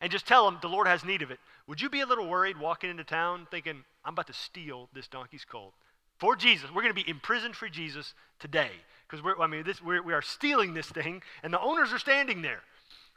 And 0.00 0.10
just 0.10 0.26
tell 0.26 0.44
them 0.44 0.58
the 0.60 0.68
Lord 0.68 0.86
has 0.86 1.04
need 1.04 1.22
of 1.22 1.30
it. 1.30 1.38
Would 1.66 1.80
you 1.80 1.88
be 1.88 2.00
a 2.00 2.06
little 2.06 2.28
worried 2.28 2.58
walking 2.58 2.90
into 2.90 3.04
town 3.04 3.46
thinking, 3.50 3.84
I'm 4.04 4.14
about 4.14 4.26
to 4.28 4.32
steal 4.32 4.88
this 4.92 5.06
donkey's 5.06 5.44
colt? 5.44 5.74
For 6.22 6.36
Jesus. 6.36 6.70
We're 6.70 6.82
going 6.82 6.94
to 6.94 7.02
be 7.02 7.10
imprisoned 7.10 7.56
for 7.56 7.68
Jesus 7.68 8.14
today. 8.38 8.70
Because 9.08 9.24
we're, 9.24 9.36
I 9.40 9.48
mean, 9.48 9.64
this, 9.64 9.82
we're, 9.82 10.00
we 10.00 10.12
are 10.12 10.22
stealing 10.22 10.72
this 10.72 10.86
thing, 10.86 11.20
and 11.42 11.52
the 11.52 11.60
owners 11.60 11.92
are 11.92 11.98
standing 11.98 12.42
there. 12.42 12.60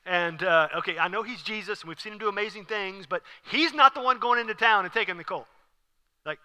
And, 0.07 0.41
uh, 0.41 0.69
okay, 0.77 0.97
I 0.97 1.07
know 1.07 1.21
he's 1.21 1.43
Jesus, 1.43 1.81
and 1.81 1.88
we've 1.88 2.00
seen 2.00 2.13
him 2.13 2.17
do 2.17 2.29
amazing 2.29 2.65
things, 2.65 3.05
but 3.05 3.21
he's 3.51 3.75
not 3.75 3.93
the 3.93 4.01
one 4.01 4.17
going 4.17 4.39
into 4.39 4.55
town 4.55 4.85
and 4.85 4.91
taking 4.93 5.17
the 5.17 5.24
colt. 5.24 5.45
Like, 6.25 6.39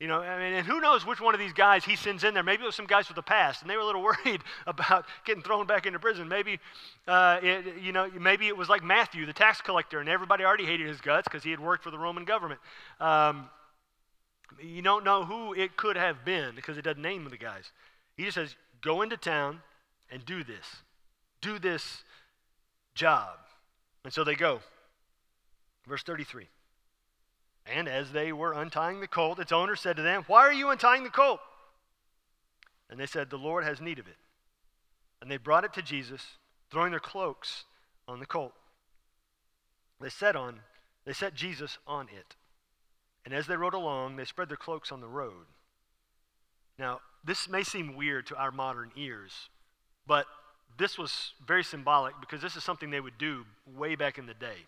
You 0.00 0.08
know, 0.08 0.22
I 0.22 0.38
mean, 0.38 0.54
and 0.54 0.66
who 0.66 0.80
knows 0.80 1.04
which 1.04 1.20
one 1.20 1.34
of 1.34 1.38
these 1.38 1.52
guys 1.52 1.84
he 1.84 1.96
sends 1.96 2.24
in 2.24 2.32
there? 2.32 2.42
Maybe 2.42 2.62
it 2.62 2.66
was 2.66 2.76
some 2.76 2.86
guys 2.86 3.08
with 3.08 3.16
the 3.16 3.22
past, 3.22 3.60
and 3.60 3.70
they 3.70 3.76
were 3.76 3.82
a 3.82 3.86
little 3.86 4.02
worried 4.24 4.40
about 4.66 5.04
getting 5.26 5.42
thrown 5.42 5.66
back 5.66 5.84
into 5.84 5.98
prison. 5.98 6.28
Maybe, 6.28 6.60
uh, 7.06 7.40
it, 7.42 7.82
you 7.82 7.92
know, 7.92 8.10
maybe 8.18 8.46
it 8.46 8.56
was 8.56 8.70
like 8.70 8.82
Matthew, 8.82 9.26
the 9.26 9.34
tax 9.34 9.60
collector, 9.60 10.00
and 10.00 10.08
everybody 10.08 10.44
already 10.44 10.64
hated 10.64 10.86
his 10.86 11.02
guts 11.02 11.28
because 11.28 11.42
he 11.42 11.50
had 11.50 11.60
worked 11.60 11.84
for 11.84 11.90
the 11.90 11.98
Roman 11.98 12.24
government. 12.24 12.58
Um, 13.00 13.50
you 14.62 14.82
don't 14.82 15.04
know 15.04 15.24
who 15.24 15.54
it 15.54 15.76
could 15.76 15.96
have 15.96 16.24
been 16.24 16.54
because 16.54 16.76
it 16.76 16.82
doesn't 16.82 17.02
name 17.02 17.28
the 17.28 17.36
guys. 17.36 17.72
He 18.16 18.24
just 18.24 18.36
says, 18.36 18.56
"Go 18.80 19.02
into 19.02 19.16
town 19.16 19.62
and 20.10 20.24
do 20.24 20.44
this. 20.44 20.82
Do 21.40 21.58
this 21.58 22.04
job." 22.94 23.38
And 24.04 24.12
so 24.12 24.24
they 24.24 24.34
go. 24.34 24.60
Verse 25.86 26.02
33. 26.02 26.48
And 27.66 27.88
as 27.88 28.12
they 28.12 28.32
were 28.32 28.52
untying 28.52 29.00
the 29.00 29.08
colt, 29.08 29.38
its 29.38 29.52
owner 29.52 29.76
said 29.76 29.96
to 29.96 30.02
them, 30.02 30.24
Why 30.26 30.42
are 30.42 30.52
you 30.52 30.70
untying 30.70 31.02
the 31.02 31.10
colt? 31.10 31.40
And 32.90 33.00
they 33.00 33.06
said, 33.06 33.30
The 33.30 33.38
Lord 33.38 33.64
has 33.64 33.80
need 33.80 33.98
of 33.98 34.06
it. 34.06 34.16
And 35.22 35.30
they 35.30 35.38
brought 35.38 35.64
it 35.64 35.72
to 35.74 35.82
Jesus, 35.82 36.22
throwing 36.70 36.90
their 36.90 37.00
cloaks 37.00 37.64
on 38.06 38.20
the 38.20 38.26
colt. 38.26 38.52
They 40.00 40.10
set 40.10 40.36
on, 40.36 40.60
they 41.06 41.14
set 41.14 41.34
Jesus 41.34 41.78
on 41.86 42.08
it. 42.08 42.34
And 43.24 43.32
as 43.32 43.46
they 43.46 43.56
rode 43.56 43.74
along, 43.74 44.16
they 44.16 44.24
spread 44.24 44.48
their 44.48 44.56
cloaks 44.56 44.92
on 44.92 45.00
the 45.00 45.08
road. 45.08 45.46
Now, 46.78 47.00
this 47.24 47.48
may 47.48 47.62
seem 47.62 47.96
weird 47.96 48.26
to 48.26 48.36
our 48.36 48.50
modern 48.50 48.90
ears, 48.96 49.48
but 50.06 50.26
this 50.76 50.98
was 50.98 51.32
very 51.46 51.64
symbolic 51.64 52.14
because 52.20 52.42
this 52.42 52.56
is 52.56 52.64
something 52.64 52.90
they 52.90 53.00
would 53.00 53.16
do 53.18 53.46
way 53.76 53.94
back 53.94 54.18
in 54.18 54.26
the 54.26 54.34
day 54.34 54.66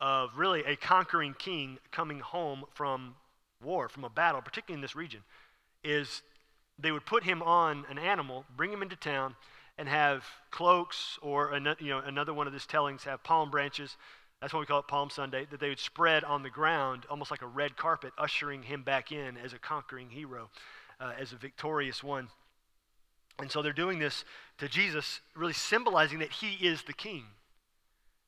of 0.00 0.36
really 0.36 0.64
a 0.64 0.76
conquering 0.76 1.34
king 1.38 1.78
coming 1.90 2.20
home 2.20 2.64
from 2.74 3.14
war, 3.62 3.88
from 3.88 4.04
a 4.04 4.10
battle, 4.10 4.42
particularly 4.42 4.78
in 4.78 4.82
this 4.82 4.96
region, 4.96 5.20
is 5.84 6.22
they 6.78 6.92
would 6.92 7.06
put 7.06 7.24
him 7.24 7.42
on 7.42 7.84
an 7.88 7.98
animal, 7.98 8.44
bring 8.56 8.72
him 8.72 8.82
into 8.82 8.96
town, 8.96 9.36
and 9.78 9.88
have 9.88 10.24
cloaks 10.50 11.18
or 11.22 11.58
you 11.80 11.90
know, 11.90 11.98
another 11.98 12.34
one 12.34 12.46
of 12.46 12.52
these 12.52 12.66
tellings 12.66 13.04
have 13.04 13.22
palm 13.22 13.50
branches. 13.50 13.96
That's 14.40 14.52
why 14.52 14.60
we 14.60 14.66
call 14.66 14.80
it 14.80 14.88
Palm 14.88 15.10
Sunday, 15.10 15.46
that 15.50 15.60
they 15.60 15.68
would 15.68 15.78
spread 15.78 16.24
on 16.24 16.42
the 16.42 16.50
ground 16.50 17.06
almost 17.08 17.30
like 17.30 17.42
a 17.42 17.46
red 17.46 17.76
carpet, 17.76 18.12
ushering 18.18 18.62
him 18.62 18.82
back 18.82 19.10
in 19.10 19.36
as 19.36 19.52
a 19.52 19.58
conquering 19.58 20.10
hero, 20.10 20.50
uh, 21.00 21.12
as 21.18 21.32
a 21.32 21.36
victorious 21.36 22.04
one. 22.04 22.28
And 23.38 23.50
so 23.50 23.62
they're 23.62 23.72
doing 23.72 23.98
this 23.98 24.24
to 24.58 24.68
Jesus, 24.68 25.20
really 25.34 25.52
symbolizing 25.52 26.18
that 26.20 26.32
he 26.32 26.66
is 26.66 26.82
the 26.82 26.92
king 26.92 27.24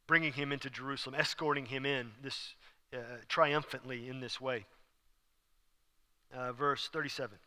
bringing 0.09 0.33
him 0.33 0.51
into 0.51 0.71
Jerusalem, 0.71 1.15
escorting 1.15 1.67
him 1.67 1.87
in 1.87 2.11
this 2.21 2.55
uh, 2.93 2.97
triumphantly 3.29 4.09
in 4.09 4.19
this 4.19 4.41
way. 4.41 4.65
Uh, 6.35 6.53
verse 6.53 6.89
37. 6.93 7.39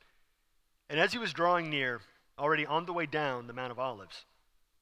And 0.89 0.99
as 0.99 1.11
he 1.11 1.17
was 1.17 1.33
drawing 1.33 1.69
near, 1.69 2.01
already 2.39 2.65
on 2.65 2.85
the 2.85 2.93
way 2.93 3.05
down 3.05 3.47
the 3.47 3.53
Mount 3.53 3.71
of 3.71 3.79
Olives, 3.79 4.25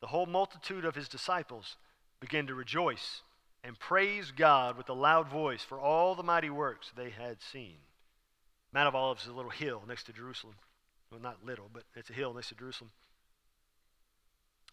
the 0.01 0.07
whole 0.07 0.25
multitude 0.25 0.85
of 0.85 0.95
his 0.95 1.07
disciples 1.07 1.77
began 2.19 2.45
to 2.47 2.53
rejoice 2.53 3.21
and 3.63 3.77
praised 3.77 4.35
God 4.35 4.77
with 4.77 4.89
a 4.89 4.93
loud 4.93 5.27
voice 5.27 5.63
for 5.63 5.79
all 5.79 6.15
the 6.15 6.23
mighty 6.23 6.49
works 6.49 6.91
they 6.95 7.09
had 7.09 7.41
seen. 7.41 7.77
Mount 8.73 8.87
of 8.87 8.95
Olives 8.95 9.23
is 9.23 9.29
a 9.29 9.33
little 9.33 9.51
hill 9.51 9.83
next 9.87 10.05
to 10.05 10.13
Jerusalem. 10.13 10.55
Well, 11.11 11.19
not 11.19 11.45
little, 11.45 11.69
but 11.73 11.83
it's 11.95 12.09
a 12.09 12.13
hill 12.13 12.33
next 12.33 12.49
to 12.49 12.55
Jerusalem. 12.55 12.91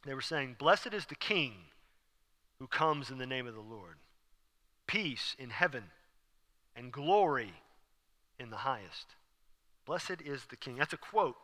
They 0.04 0.14
were 0.14 0.20
saying, 0.20 0.56
Blessed 0.58 0.92
is 0.92 1.06
the 1.06 1.14
King 1.14 1.52
who 2.58 2.66
comes 2.66 3.10
in 3.10 3.18
the 3.18 3.26
name 3.26 3.46
of 3.46 3.54
the 3.54 3.60
Lord. 3.60 3.96
Peace 4.86 5.34
in 5.38 5.50
heaven 5.50 5.84
and 6.76 6.92
glory 6.92 7.52
in 8.38 8.50
the 8.50 8.56
highest. 8.58 9.16
Blessed 9.84 10.20
is 10.24 10.46
the 10.46 10.56
King. 10.56 10.76
That's 10.76 10.92
a 10.92 10.98
quote 10.98 11.36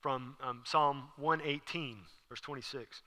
from 0.00 0.36
um, 0.42 0.62
Psalm 0.64 1.08
118, 1.16 1.98
verse 2.28 2.40
26. 2.40 3.02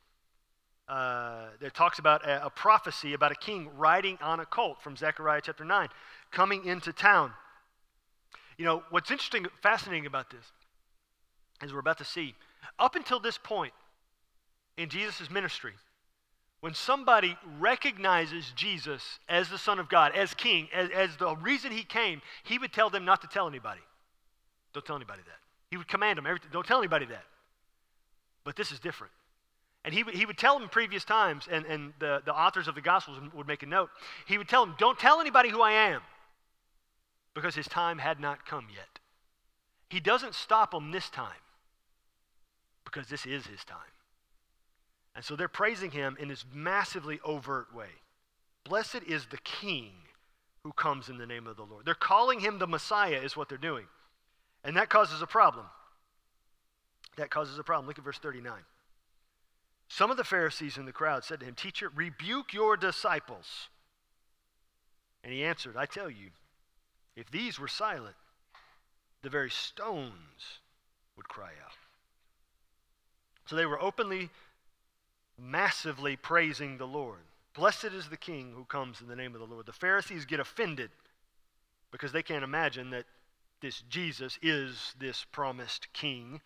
Uh, 0.90 1.50
that 1.60 1.76
talks 1.76 2.00
about 2.00 2.28
a, 2.28 2.48
a, 2.48 2.50
prophecy 2.50 3.14
about 3.14 3.32
a 3.32 3.36
king 3.36 3.70
riding 3.78 4.18
on 4.24 4.40
a 4.40 4.46
colt 4.46 4.82
from 4.82 4.98
Zechariah 4.98 5.40
chapter 5.44 5.64
9, 5.64 5.88
coming 6.32 6.66
into 6.66 6.92
town. 6.92 7.32
You 8.58 8.66
know, 8.66 8.82
what's 8.90 9.12
interesting, 9.12 9.46
fascinating 9.62 10.08
about 10.08 10.32
this, 10.32 10.44
as 11.62 11.72
we're 11.72 11.80
about 11.80 12.00
to 12.00 12.06
see, 12.06 12.34
up 12.80 12.96
until 12.96 13.20
this 13.20 13.38
point 13.38 13.72
in 14.78 14.90
Jesus' 14.90 15.30
ministry, 15.30 15.74
when 16.62 16.74
somebody 16.74 17.38
recognizes 17.60 18.52
Jesus 18.56 19.20
as 19.30 19.48
the 19.48 19.60
Son 19.60 19.78
of 19.78 19.90
God, 19.90 20.14
as 20.16 20.34
King, 20.34 20.70
as, 20.74 20.90
as 20.90 21.16
the 21.18 21.36
reason 21.36 21.72
he 21.72 21.84
came, 21.84 22.20
he 22.44 22.58
would 22.58 22.74
tell 22.74 22.90
them 22.90 23.06
not 23.06 23.22
to 23.22 23.28
tell 23.28 23.48
anybody. 23.48 23.82
Don't 24.74 24.86
tell 24.88 24.96
anybody 24.96 25.22
that. 25.28 25.38
He 25.70 25.78
would 25.78 25.88
command 25.88 26.18
them, 26.18 26.26
don't 26.52 26.66
tell 26.66 26.80
anybody 26.80 27.06
that. 27.06 27.26
But 28.44 28.56
this 28.56 28.72
is 28.72 28.80
different. 28.80 29.14
And 29.86 29.94
he 29.94 30.04
would, 30.04 30.14
he 30.14 30.26
would 30.26 30.38
tell 30.38 30.56
them 30.56 30.64
in 30.64 30.70
previous 30.70 31.06
times, 31.06 31.48
and, 31.50 31.66
and 31.66 31.94
the, 32.00 32.22
the 32.26 32.34
authors 32.34 32.68
of 32.68 32.76
the 32.76 32.82
Gospels 32.82 33.18
would 33.34 33.48
make 33.48 33.64
a 33.64 33.66
note. 33.66 33.90
He 34.28 34.38
would 34.38 34.50
tell 34.50 34.66
them, 34.66 34.76
Don't 34.78 35.00
tell 35.00 35.22
anybody 35.22 35.50
who 35.50 35.62
I 35.62 35.72
am, 35.72 36.02
because 37.34 37.56
his 37.56 37.68
time 37.68 37.98
had 37.98 38.20
not 38.20 38.46
come 38.46 38.68
yet. 38.74 39.00
He 39.90 40.00
doesn't 40.00 40.36
stop 40.36 40.72
them 40.72 40.92
this 40.92 41.10
time, 41.10 41.42
because 42.84 43.08
this 43.08 43.26
is 43.26 43.48
his 43.48 43.64
time. 43.64 43.78
And 45.16 45.24
so 45.24 45.36
they're 45.36 45.48
praising 45.48 45.92
him 45.92 46.18
in 46.20 46.28
this 46.28 46.46
massively 46.54 47.20
overt 47.24 47.74
way. 47.74 47.90
Blessed 48.66 49.02
is 49.08 49.26
the 49.28 49.40
King 49.40 49.92
who 50.64 50.74
comes 50.74 51.10
in 51.10 51.18
the 51.18 51.26
name 51.26 51.48
of 51.48 51.56
the 51.56 51.64
Lord. 51.64 51.86
They're 51.86 51.96
calling 51.96 52.40
him 52.40 52.60
the 52.60 52.68
Messiah, 52.68 53.20
is 53.24 53.36
what 53.36 53.50
they're 53.50 53.58
doing. 53.58 53.86
And 54.64 54.76
that 54.76 54.90
causes 54.90 55.22
a 55.22 55.28
problem. 55.28 55.66
That 57.16 57.30
causes 57.30 57.58
a 57.58 57.64
problem. 57.64 57.88
Look 57.88 57.98
at 57.98 58.04
verse 58.04 58.20
39. 58.20 58.54
Some 59.90 60.12
of 60.12 60.18
the 60.18 60.24
Pharisees 60.24 60.78
in 60.78 60.86
the 60.86 60.94
crowd 60.94 61.24
said 61.24 61.40
to 61.40 61.46
him, 61.46 61.56
Teacher, 61.56 61.92
rebuke 61.94 62.54
your 62.54 62.78
disciples. 62.78 63.68
And 65.24 65.34
he 65.34 65.44
answered, 65.44 65.76
I 65.76 65.88
tell 65.88 66.10
you, 66.10 66.30
if 67.16 67.30
these 67.30 67.60
were 67.60 67.68
silent, 67.68 68.16
the 69.24 69.30
very 69.30 69.50
stones 69.50 70.60
would 71.18 71.28
cry 71.28 71.50
out. 71.66 71.74
So 73.48 73.56
they 73.56 73.66
were 73.66 73.82
openly 73.82 74.30
massively 75.38 76.16
praising 76.16 76.78
the 76.78 76.88
Lord. 76.88 77.20
Blessed 77.56 77.86
is 77.86 78.10
the 78.10 78.18
King 78.18 78.54
who 78.56 78.66
comes 78.66 79.02
in 79.02 79.08
the 79.08 79.16
name 79.16 79.34
of 79.34 79.42
the 79.42 79.48
Lord. 79.48 79.66
The 79.66 79.74
Pharisees 79.74 80.24
get 80.26 80.40
offended 80.40 80.92
because 81.92 82.12
they 82.12 82.24
can't 82.24 82.44
imagine 82.44 82.92
that 82.92 83.06
this 83.60 83.82
Jesus 83.90 84.38
is 84.42 84.94
this 85.00 85.26
promised 85.32 85.92
King. 85.94 86.42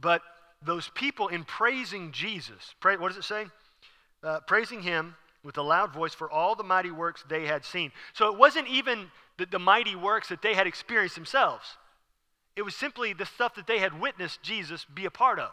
But 0.00 0.22
those 0.64 0.90
people, 0.94 1.28
in 1.28 1.44
praising 1.44 2.12
Jesus, 2.12 2.74
pray, 2.80 2.96
what 2.96 3.08
does 3.08 3.18
it 3.18 3.24
say? 3.24 3.46
Uh, 4.22 4.40
praising 4.46 4.82
him 4.82 5.14
with 5.44 5.56
a 5.56 5.62
loud 5.62 5.92
voice 5.92 6.14
for 6.14 6.30
all 6.30 6.54
the 6.54 6.64
mighty 6.64 6.90
works 6.90 7.24
they 7.28 7.46
had 7.46 7.64
seen. 7.64 7.92
So 8.12 8.32
it 8.32 8.38
wasn't 8.38 8.68
even 8.68 9.06
the, 9.38 9.46
the 9.46 9.58
mighty 9.58 9.94
works 9.94 10.28
that 10.28 10.42
they 10.42 10.54
had 10.54 10.66
experienced 10.66 11.14
themselves, 11.14 11.64
it 12.56 12.62
was 12.62 12.74
simply 12.74 13.12
the 13.12 13.24
stuff 13.24 13.54
that 13.54 13.68
they 13.68 13.78
had 13.78 14.00
witnessed 14.00 14.42
Jesus 14.42 14.84
be 14.92 15.04
a 15.04 15.10
part 15.10 15.38
of. 15.38 15.50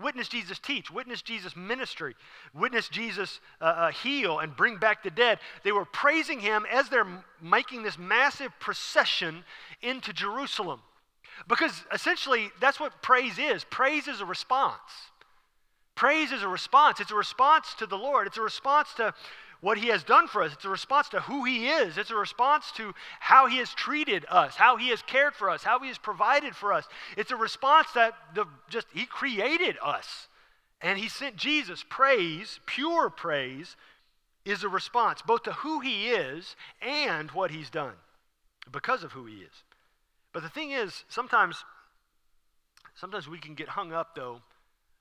Witness 0.00 0.28
Jesus 0.28 0.58
teach, 0.60 0.90
witness 0.90 1.22
Jesus 1.22 1.56
ministry, 1.56 2.14
witness 2.54 2.88
Jesus 2.88 3.40
uh, 3.60 3.64
uh, 3.64 3.90
heal 3.90 4.38
and 4.38 4.56
bring 4.56 4.78
back 4.78 5.02
the 5.02 5.10
dead. 5.10 5.40
They 5.64 5.72
were 5.72 5.84
praising 5.84 6.38
him 6.38 6.64
as 6.72 6.88
they're 6.88 7.24
making 7.42 7.82
this 7.82 7.98
massive 7.98 8.52
procession 8.60 9.44
into 9.82 10.12
Jerusalem. 10.12 10.80
Because 11.46 11.84
essentially, 11.92 12.50
that's 12.60 12.80
what 12.80 13.02
praise 13.02 13.38
is 13.38 13.64
praise 13.64 14.08
is 14.08 14.20
a 14.20 14.26
response. 14.26 14.74
Praise 15.94 16.32
is 16.32 16.42
a 16.42 16.48
response. 16.48 17.00
It's 17.00 17.10
a 17.10 17.16
response 17.16 17.74
to 17.78 17.86
the 17.86 17.98
Lord, 17.98 18.26
it's 18.26 18.38
a 18.38 18.42
response 18.42 18.94
to 18.94 19.14
what 19.60 19.78
he 19.78 19.88
has 19.88 20.04
done 20.04 20.28
for 20.28 20.42
us. 20.42 20.52
It's 20.52 20.64
a 20.64 20.68
response 20.70 21.08
to 21.08 21.20
who 21.20 21.44
he 21.44 21.68
is. 21.68 21.98
It's 21.98 22.10
a 22.10 22.16
response 22.16 22.70
to 22.76 22.94
how 23.18 23.46
he 23.48 23.58
has 23.58 23.74
treated 23.74 24.24
us, 24.28 24.54
how 24.54 24.76
he 24.76 24.90
has 24.90 25.02
cared 25.02 25.34
for 25.34 25.50
us, 25.50 25.64
how 25.64 25.80
he 25.80 25.88
has 25.88 25.98
provided 25.98 26.54
for 26.54 26.72
us. 26.72 26.86
It's 27.16 27.32
a 27.32 27.36
response 27.36 27.88
that 27.96 28.14
the, 28.34 28.46
just 28.70 28.86
he 28.94 29.04
created 29.04 29.76
us. 29.82 30.28
And 30.80 30.98
he 30.98 31.08
sent 31.08 31.36
Jesus. 31.36 31.84
Praise, 31.88 32.60
pure 32.66 33.10
praise, 33.10 33.74
is 34.44 34.62
a 34.62 34.68
response 34.68 35.22
both 35.22 35.42
to 35.42 35.52
who 35.52 35.80
he 35.80 36.10
is 36.10 36.54
and 36.80 37.30
what 37.32 37.50
he's 37.50 37.70
done 37.70 37.94
because 38.70 39.02
of 39.02 39.12
who 39.12 39.26
he 39.26 39.38
is. 39.38 39.64
But 40.38 40.44
the 40.44 40.50
thing 40.50 40.70
is, 40.70 41.02
sometimes 41.08 41.64
sometimes 42.94 43.26
we 43.26 43.40
can 43.40 43.56
get 43.56 43.70
hung 43.70 43.92
up 43.92 44.14
though 44.14 44.40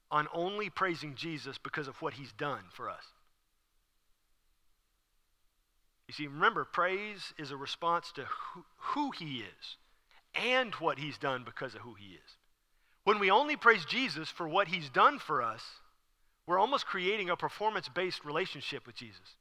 on 0.10 0.28
only 0.34 0.72
praising 0.72 1.14
Jesus 1.14 1.60
because 1.60 1.88
of 1.88 2.02
what 2.02 2.16
he's 2.16 2.32
done 2.32 2.64
for 2.74 2.90
us. 2.90 3.04
You 6.08 6.16
see, 6.16 6.26
remember, 6.26 6.66
praise 6.66 7.36
is 7.38 7.52
a 7.52 7.56
response 7.56 8.12
to 8.14 8.24
who, 8.24 8.66
who, 8.78 9.12
he 9.12 9.42
is 9.42 9.78
and 10.34 10.74
what 10.74 10.98
he's 10.98 11.20
done 11.20 11.44
because 11.46 11.76
of 11.76 11.82
who 11.82 11.94
he 11.94 12.16
is. 12.16 12.38
When 13.04 13.20
we 13.20 13.30
only 13.30 13.58
praise 13.58 13.86
Jesus 13.86 14.32
for 14.32 14.48
what 14.48 14.68
he's 14.68 14.90
done 14.90 15.20
for 15.20 15.44
us, 15.44 15.62
we're 16.48 16.58
almost 16.58 16.88
creating 16.88 17.30
a 17.30 17.38
performance 17.38 17.88
based 17.90 18.26
relationship 18.26 18.88
with 18.88 18.96
Jesus. 18.96 19.36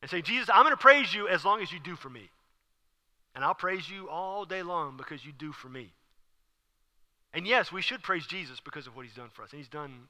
And 0.00 0.08
say, 0.08 0.22
Jesus, 0.22 0.48
I'm 0.48 0.62
going 0.62 0.70
to 0.70 0.76
praise 0.76 1.12
you 1.12 1.26
as 1.26 1.44
long 1.44 1.60
as 1.60 1.72
you 1.72 1.80
do 1.80 1.96
for 1.96 2.08
me. 2.08 2.30
And 3.34 3.44
I'll 3.44 3.54
praise 3.54 3.88
you 3.88 4.08
all 4.08 4.44
day 4.44 4.62
long 4.62 4.96
because 4.96 5.24
you 5.24 5.32
do 5.32 5.52
for 5.52 5.68
me. 5.68 5.92
And 7.34 7.46
yes, 7.46 7.72
we 7.72 7.80
should 7.80 8.02
praise 8.02 8.26
Jesus 8.26 8.60
because 8.60 8.86
of 8.86 8.94
what 8.94 9.06
he's 9.06 9.14
done 9.14 9.30
for 9.32 9.42
us. 9.42 9.52
And 9.52 9.58
he's 9.58 9.68
done 9.68 10.08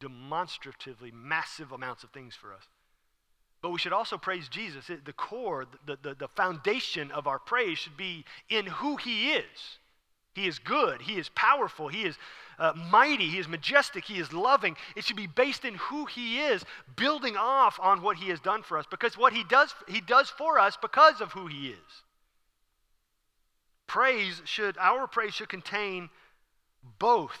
demonstratively 0.00 1.12
massive 1.12 1.72
amounts 1.72 2.02
of 2.02 2.10
things 2.10 2.34
for 2.34 2.52
us. 2.52 2.64
But 3.62 3.70
we 3.70 3.78
should 3.78 3.92
also 3.92 4.18
praise 4.18 4.48
Jesus. 4.48 4.86
The 4.86 5.12
core, 5.12 5.66
the, 5.86 5.98
the, 6.02 6.14
the 6.14 6.28
foundation 6.28 7.10
of 7.10 7.26
our 7.26 7.38
praise 7.38 7.78
should 7.78 7.96
be 7.96 8.24
in 8.48 8.66
who 8.66 8.96
he 8.96 9.32
is. 9.32 9.78
He 10.36 10.46
is 10.46 10.58
good. 10.58 11.00
He 11.00 11.18
is 11.18 11.30
powerful. 11.30 11.88
He 11.88 12.02
is 12.02 12.18
uh, 12.58 12.74
mighty. 12.90 13.26
He 13.26 13.38
is 13.38 13.48
majestic. 13.48 14.04
He 14.04 14.18
is 14.18 14.34
loving. 14.34 14.76
It 14.94 15.02
should 15.02 15.16
be 15.16 15.26
based 15.26 15.64
in 15.64 15.76
who 15.76 16.04
He 16.04 16.40
is, 16.40 16.62
building 16.94 17.38
off 17.38 17.80
on 17.80 18.02
what 18.02 18.18
He 18.18 18.28
has 18.28 18.38
done 18.38 18.62
for 18.62 18.76
us. 18.76 18.84
Because 18.90 19.16
what 19.16 19.32
He 19.32 19.44
does, 19.44 19.74
He 19.88 20.02
does 20.02 20.28
for 20.28 20.58
us 20.58 20.76
because 20.76 21.22
of 21.22 21.32
who 21.32 21.46
He 21.46 21.68
is. 21.68 22.02
Praise 23.86 24.42
should, 24.44 24.76
our 24.78 25.06
praise 25.06 25.34
should 25.34 25.48
contain 25.48 26.10
both. 26.98 27.38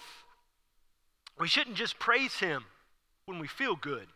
We 1.38 1.48
shouldn't 1.48 1.76
just 1.76 1.98
praise 1.98 2.34
Him 2.34 2.64
when 3.26 3.38
we 3.38 3.48
feel 3.48 3.76
good. 3.76 4.06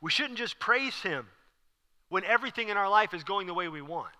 We 0.00 0.10
shouldn't 0.10 0.38
just 0.38 0.58
praise 0.58 1.00
Him 1.02 1.26
when 2.08 2.24
everything 2.24 2.68
in 2.68 2.76
our 2.76 2.88
life 2.88 3.14
is 3.14 3.24
going 3.24 3.46
the 3.46 3.54
way 3.54 3.68
we 3.68 3.82
want. 3.82 4.12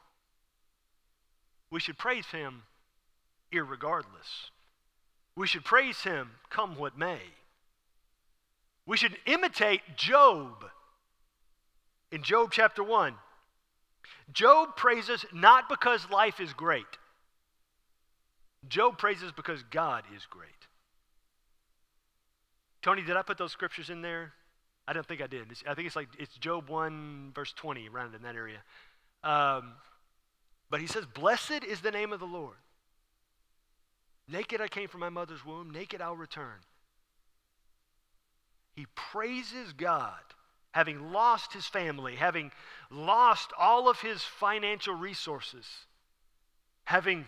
We 1.70 1.80
should 1.80 1.98
praise 1.98 2.26
Him 2.26 2.62
irregardless. 3.52 4.50
We 5.36 5.46
should 5.46 5.64
praise 5.64 6.02
him 6.02 6.30
come 6.50 6.76
what 6.76 6.98
may. 6.98 7.20
We 8.86 8.96
should 8.96 9.16
imitate 9.26 9.80
Job 9.96 10.64
in 12.10 12.22
Job 12.22 12.50
chapter 12.52 12.82
1. 12.82 13.14
Job 14.32 14.76
praises 14.76 15.24
not 15.32 15.68
because 15.68 16.10
life 16.10 16.40
is 16.40 16.52
great. 16.52 16.84
Job 18.68 18.98
praises 18.98 19.32
because 19.32 19.62
God 19.70 20.04
is 20.14 20.26
great. 20.26 20.50
Tony, 22.82 23.02
did 23.02 23.16
I 23.16 23.22
put 23.22 23.38
those 23.38 23.52
scriptures 23.52 23.90
in 23.90 24.02
there? 24.02 24.32
I 24.86 24.92
don't 24.92 25.06
think 25.06 25.22
I 25.22 25.26
did. 25.26 25.50
It's, 25.50 25.62
I 25.68 25.74
think 25.74 25.86
it's 25.86 25.96
like 25.96 26.08
it's 26.18 26.34
Job 26.36 26.68
1, 26.68 27.32
verse 27.34 27.52
20, 27.52 27.88
around 27.88 28.14
in 28.14 28.22
that 28.22 28.34
area. 28.34 28.58
Um, 29.22 29.74
but 30.70 30.80
he 30.80 30.86
says, 30.86 31.06
Blessed 31.06 31.64
is 31.68 31.80
the 31.80 31.90
name 31.90 32.12
of 32.12 32.20
the 32.20 32.26
Lord. 32.26 32.56
Naked 34.28 34.60
I 34.60 34.68
came 34.68 34.88
from 34.88 35.00
my 35.00 35.08
mother's 35.08 35.44
womb, 35.44 35.70
naked 35.70 36.00
I'll 36.00 36.16
return. 36.16 36.60
He 38.74 38.86
praises 38.94 39.72
God, 39.72 40.20
having 40.72 41.12
lost 41.12 41.52
his 41.52 41.66
family, 41.66 42.16
having 42.16 42.50
lost 42.90 43.50
all 43.58 43.88
of 43.88 44.00
his 44.00 44.22
financial 44.22 44.94
resources, 44.94 45.66
having 46.84 47.26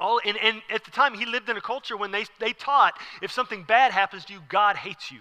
all, 0.00 0.20
and, 0.24 0.36
and 0.38 0.62
at 0.70 0.84
the 0.84 0.90
time 0.90 1.14
he 1.14 1.26
lived 1.26 1.48
in 1.48 1.56
a 1.56 1.60
culture 1.60 1.96
when 1.96 2.10
they, 2.10 2.24
they 2.40 2.52
taught 2.52 2.98
if 3.22 3.30
something 3.30 3.62
bad 3.62 3.92
happens 3.92 4.24
to 4.24 4.32
you, 4.32 4.40
God 4.48 4.76
hates 4.76 5.10
you. 5.10 5.20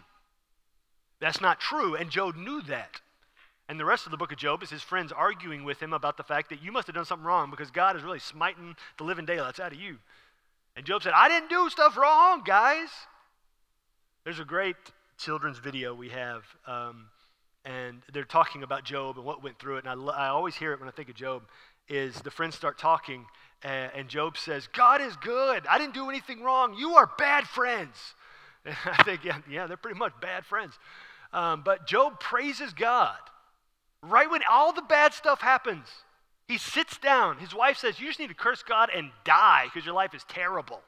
That's 1.20 1.40
not 1.40 1.60
true, 1.60 1.96
and 1.96 2.10
Job 2.10 2.36
knew 2.36 2.62
that. 2.64 3.02
And 3.70 3.80
the 3.80 3.86
rest 3.86 4.06
of 4.06 4.12
the 4.12 4.18
book 4.18 4.32
of 4.32 4.38
Job 4.38 4.62
is 4.62 4.70
his 4.70 4.82
friends 4.82 5.12
arguing 5.12 5.64
with 5.64 5.82
him 5.82 5.94
about 5.94 6.18
the 6.18 6.24
fact 6.24 6.50
that 6.50 6.62
you 6.62 6.72
must 6.72 6.88
have 6.88 6.96
done 6.96 7.06
something 7.06 7.26
wrong 7.26 7.50
because 7.50 7.72
God 7.72 7.96
is 7.96 8.04
really 8.04 8.20
smiting 8.20 8.76
the 8.98 9.04
living 9.04 9.26
daylights 9.26 9.60
out 9.60 9.72
of 9.72 9.80
you. 9.80 9.98
And 10.76 10.86
Job 10.86 11.04
said, 11.04 11.14
I 11.16 11.30
didn't 11.30 11.50
do 11.50 11.70
stuff 11.70 11.96
wrong, 11.96 12.42
guys. 12.44 12.90
There's 14.26 14.40
a 14.40 14.46
great 14.46 14.76
children's 15.18 15.60
video 15.60 15.94
we 15.94 16.10
have, 16.10 16.44
um, 16.68 17.08
and 17.66 18.02
they're 18.12 18.24
talking 18.24 18.64
about 18.64 18.84
Job 18.84 19.18
and 19.18 19.26
what 19.26 19.44
went 19.44 19.60
through 19.60 19.78
it. 19.78 19.86
And 19.86 20.10
I, 20.10 20.14
I 20.14 20.28
always 20.28 20.56
hear 20.56 20.74
it 20.74 20.80
when 20.80 20.90
I 20.90 20.92
think 20.92 21.10
of 21.10 21.16
Job. 21.16 21.44
Is 21.90 22.16
the 22.22 22.32
friends 22.32 22.56
start 22.56 22.78
talking, 22.78 23.26
and, 23.62 23.92
and 23.94 24.08
Job 24.08 24.38
says, 24.38 24.68
"God 24.68 25.02
is 25.02 25.18
good. 25.18 25.68
I 25.68 25.78
didn't 25.78 25.94
do 25.94 26.10
anything 26.10 26.42
wrong. 26.42 26.76
You 26.76 26.96
are 26.96 27.10
bad 27.18 27.48
friends." 27.48 27.98
And 28.66 28.78
I 28.86 29.04
think, 29.04 29.26
yeah, 29.26 29.40
yeah, 29.50 29.68
they're 29.68 29.76
pretty 29.76 30.00
much 30.00 30.14
bad 30.22 30.46
friends. 30.46 30.80
Um, 31.34 31.64
but 31.66 31.86
Job 31.86 32.22
praises 32.22 32.72
God 32.72 33.18
right 34.04 34.30
when 34.30 34.42
all 34.50 34.72
the 34.72 34.82
bad 34.82 35.14
stuff 35.14 35.42
happens. 35.42 35.88
He 36.48 36.58
sits 36.58 36.98
down. 36.98 37.38
His 37.38 37.54
wife 37.54 37.78
says, 37.78 38.00
You 38.00 38.08
just 38.08 38.20
need 38.20 38.28
to 38.28 38.36
curse 38.36 38.64
God 38.64 38.90
and 38.94 39.12
die 39.24 39.66
because 39.66 39.86
your 39.86 39.96
life 39.96 40.14
is 40.14 40.24
terrible. 40.28 40.82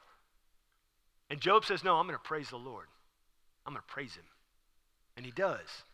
And 1.30 1.40
Job 1.40 1.64
says, 1.64 1.82
No, 1.82 1.96
I'm 1.96 2.06
going 2.06 2.18
to 2.18 2.22
praise 2.22 2.50
the 2.50 2.56
Lord. 2.56 2.86
I'm 3.66 3.72
going 3.72 3.82
to 3.86 3.92
praise 3.92 4.14
him. 4.14 4.24
And 5.16 5.24
he 5.24 5.32
does. 5.32 5.84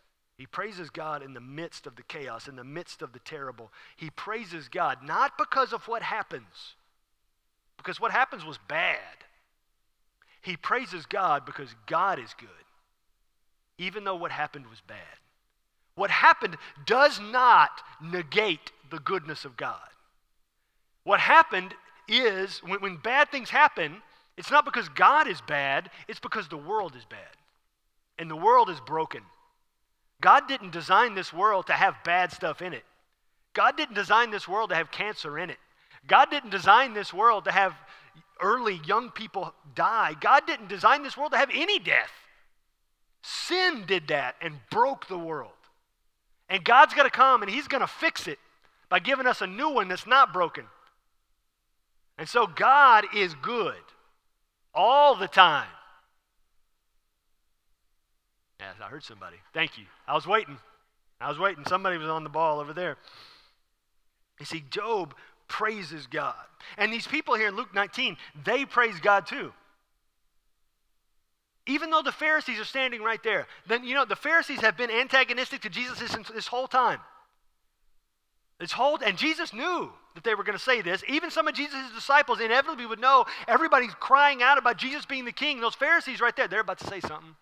He 0.43 0.47
praises 0.47 0.91
God 0.91 1.23
in 1.23 1.35
the 1.35 1.41
midst 1.41 1.87
of 1.87 1.95
the 1.95 2.03
chaos, 2.03 2.49
in 2.49 2.57
the 2.57 2.65
midst 2.65 3.01
of 3.01 3.13
the 3.13 3.21
terrible. 3.21 3.71
He 3.95 4.11
praises 4.11 4.69
God 4.69 4.99
not 5.05 5.39
because 5.39 5.73
of 5.73 5.87
what 5.87 6.03
happens, 6.03 6.75
because 7.77 8.01
what 8.01 8.11
happens 8.11 8.45
was 8.45 8.59
bad. 8.67 9.23
He 10.41 10.57
praises 10.57 11.07
God 11.07 11.47
because 11.47 11.77
God 11.87 12.19
is 12.19 12.35
good, 12.37 12.49
even 13.79 14.03
though 14.03 14.17
what 14.17 14.33
happened 14.33 14.67
was 14.67 14.81
bad. 14.81 14.99
What 15.95 16.11
happened 16.11 16.57
does 16.87 17.21
not 17.21 17.81
negate 18.03 18.73
the 18.91 18.99
goodness 18.99 19.45
of 19.45 19.57
God. 19.57 19.79
What 21.05 21.21
happened 21.21 21.73
is 22.09 22.61
when, 22.65 22.81
when 22.81 22.97
bad 22.97 23.31
things 23.31 23.51
happen, 23.51 24.03
it's 24.37 24.51
not 24.51 24.65
because 24.65 24.89
God 24.89 25.29
is 25.29 25.41
bad, 25.41 25.89
it's 26.09 26.19
because 26.19 26.49
the 26.49 26.57
world 26.57 26.97
is 26.97 27.05
bad. 27.05 27.37
And 28.19 28.29
the 28.29 28.35
world 28.35 28.69
is 28.71 28.81
broken. 28.81 29.23
God 30.23 30.49
didn't 30.49 30.71
design 30.71 31.15
this 31.15 31.33
world 31.33 31.67
to 31.67 31.73
have 31.73 31.97
bad 32.05 32.33
stuff 32.33 32.63
in 32.63 32.73
it. 32.73 32.85
God 33.53 33.77
didn't 33.77 33.97
design 33.97 34.31
this 34.31 34.49
world 34.49 34.71
to 34.71 34.77
have 34.77 34.91
cancer 34.91 35.39
in 35.39 35.51
it. 35.51 35.59
God 36.07 36.31
didn't 36.31 36.51
design 36.51 36.95
this 36.95 37.13
world 37.13 37.45
to 37.45 37.53
have 37.53 37.75
early 38.41 38.81
young 38.87 39.11
people 39.11 39.53
die. 39.75 40.15
God 40.21 40.47
didn't 40.47 40.69
design 40.69 41.03
this 41.03 41.17
world 41.17 41.33
to 41.33 41.39
have 41.39 41.51
any 41.53 41.79
death. 41.79 42.11
Sin 43.23 43.85
did 43.87 44.09
that 44.09 44.37
and 44.41 44.59
broke 44.71 45.09
the 45.09 45.19
world. 45.19 45.51
And 46.49 46.65
God's 46.65 46.95
going 46.95 47.09
to 47.09 47.15
come 47.15 47.43
and 47.43 47.51
He's 47.51 47.69
going 47.69 47.81
to 47.81 47.87
fix 47.87 48.29
it 48.29 48.39
by 48.89 49.01
giving 49.01 49.27
us 49.27 49.41
a 49.41 49.47
new 49.47 49.71
one 49.71 49.89
that's 49.89 50.07
not 50.07 50.33
broken. 50.33 50.65
And 52.17 52.29
so 52.29 52.47
God 52.47 53.07
is 53.15 53.35
good 53.35 53.75
all 54.73 55.17
the 55.17 55.29
time. 55.29 55.67
Yes, 58.63 58.77
I 58.81 58.89
heard 58.89 59.03
somebody. 59.03 59.39
Thank 59.53 59.77
you. 59.77 59.85
I 60.07 60.15
was 60.15 60.25
waiting. 60.25 60.57
I 61.21 61.29
was 61.29 61.39
waiting. 61.39 61.65
Somebody 61.67 61.99
was 61.99 62.09
on 62.09 62.23
the 62.23 62.31
ball 62.31 62.61
over 62.61 62.73
there. 62.73 62.97
You 64.39 64.47
see, 64.47 64.63
Job 64.71 65.17
praises 65.49 66.07
God. 66.07 66.35
And 66.79 66.93
these 66.93 67.07
people 67.07 67.35
here 67.35 67.49
in 67.49 67.57
Luke 67.57 67.75
19, 67.75 68.17
they 68.45 68.65
praise 68.65 69.01
God 69.01 69.27
too. 69.27 69.53
Even 71.67 71.91
though 71.91 72.03
the 72.03 72.13
Pharisees 72.13 72.61
are 72.61 72.65
standing 72.65 73.03
right 73.03 73.23
there, 73.25 73.49
then 73.67 73.83
you 73.83 73.95
know 73.97 74.05
the 74.05 74.15
Pharisees 74.15 74.61
have 74.61 74.77
been 74.77 74.91
antagonistic 74.91 75.63
to 75.63 75.69
Jesus 75.69 75.99
this, 75.99 76.17
this 76.33 76.47
whole 76.47 76.69
time. 76.69 77.01
This 78.61 78.73
whole 78.73 78.97
and 79.05 79.19
Jesus 79.19 79.53
knew 79.53 79.91
that 80.15 80.23
they 80.23 80.37
were 80.37 80.45
going 80.45 80.59
to 80.59 80.63
say 80.63 80.83
this. 80.83 81.03
Even 81.09 81.33
some 81.33 81.49
of 81.49 81.55
Jesus' 81.55 81.93
disciples 81.97 82.41
inevitably 82.41 82.87
would 82.87 83.01
know 83.01 83.25
everybody's 83.49 83.95
crying 83.95 84.41
out 84.41 84.57
about 84.57 84.77
Jesus 84.77 85.05
being 85.05 85.25
the 85.25 85.33
king. 85.33 85.61
Those 85.61 85.75
Pharisees 85.75 86.21
right 86.21 86.37
there, 86.37 86.47
they're 86.47 86.61
about 86.61 86.79
to 86.79 86.87
say 86.87 87.01
something. 87.01 87.35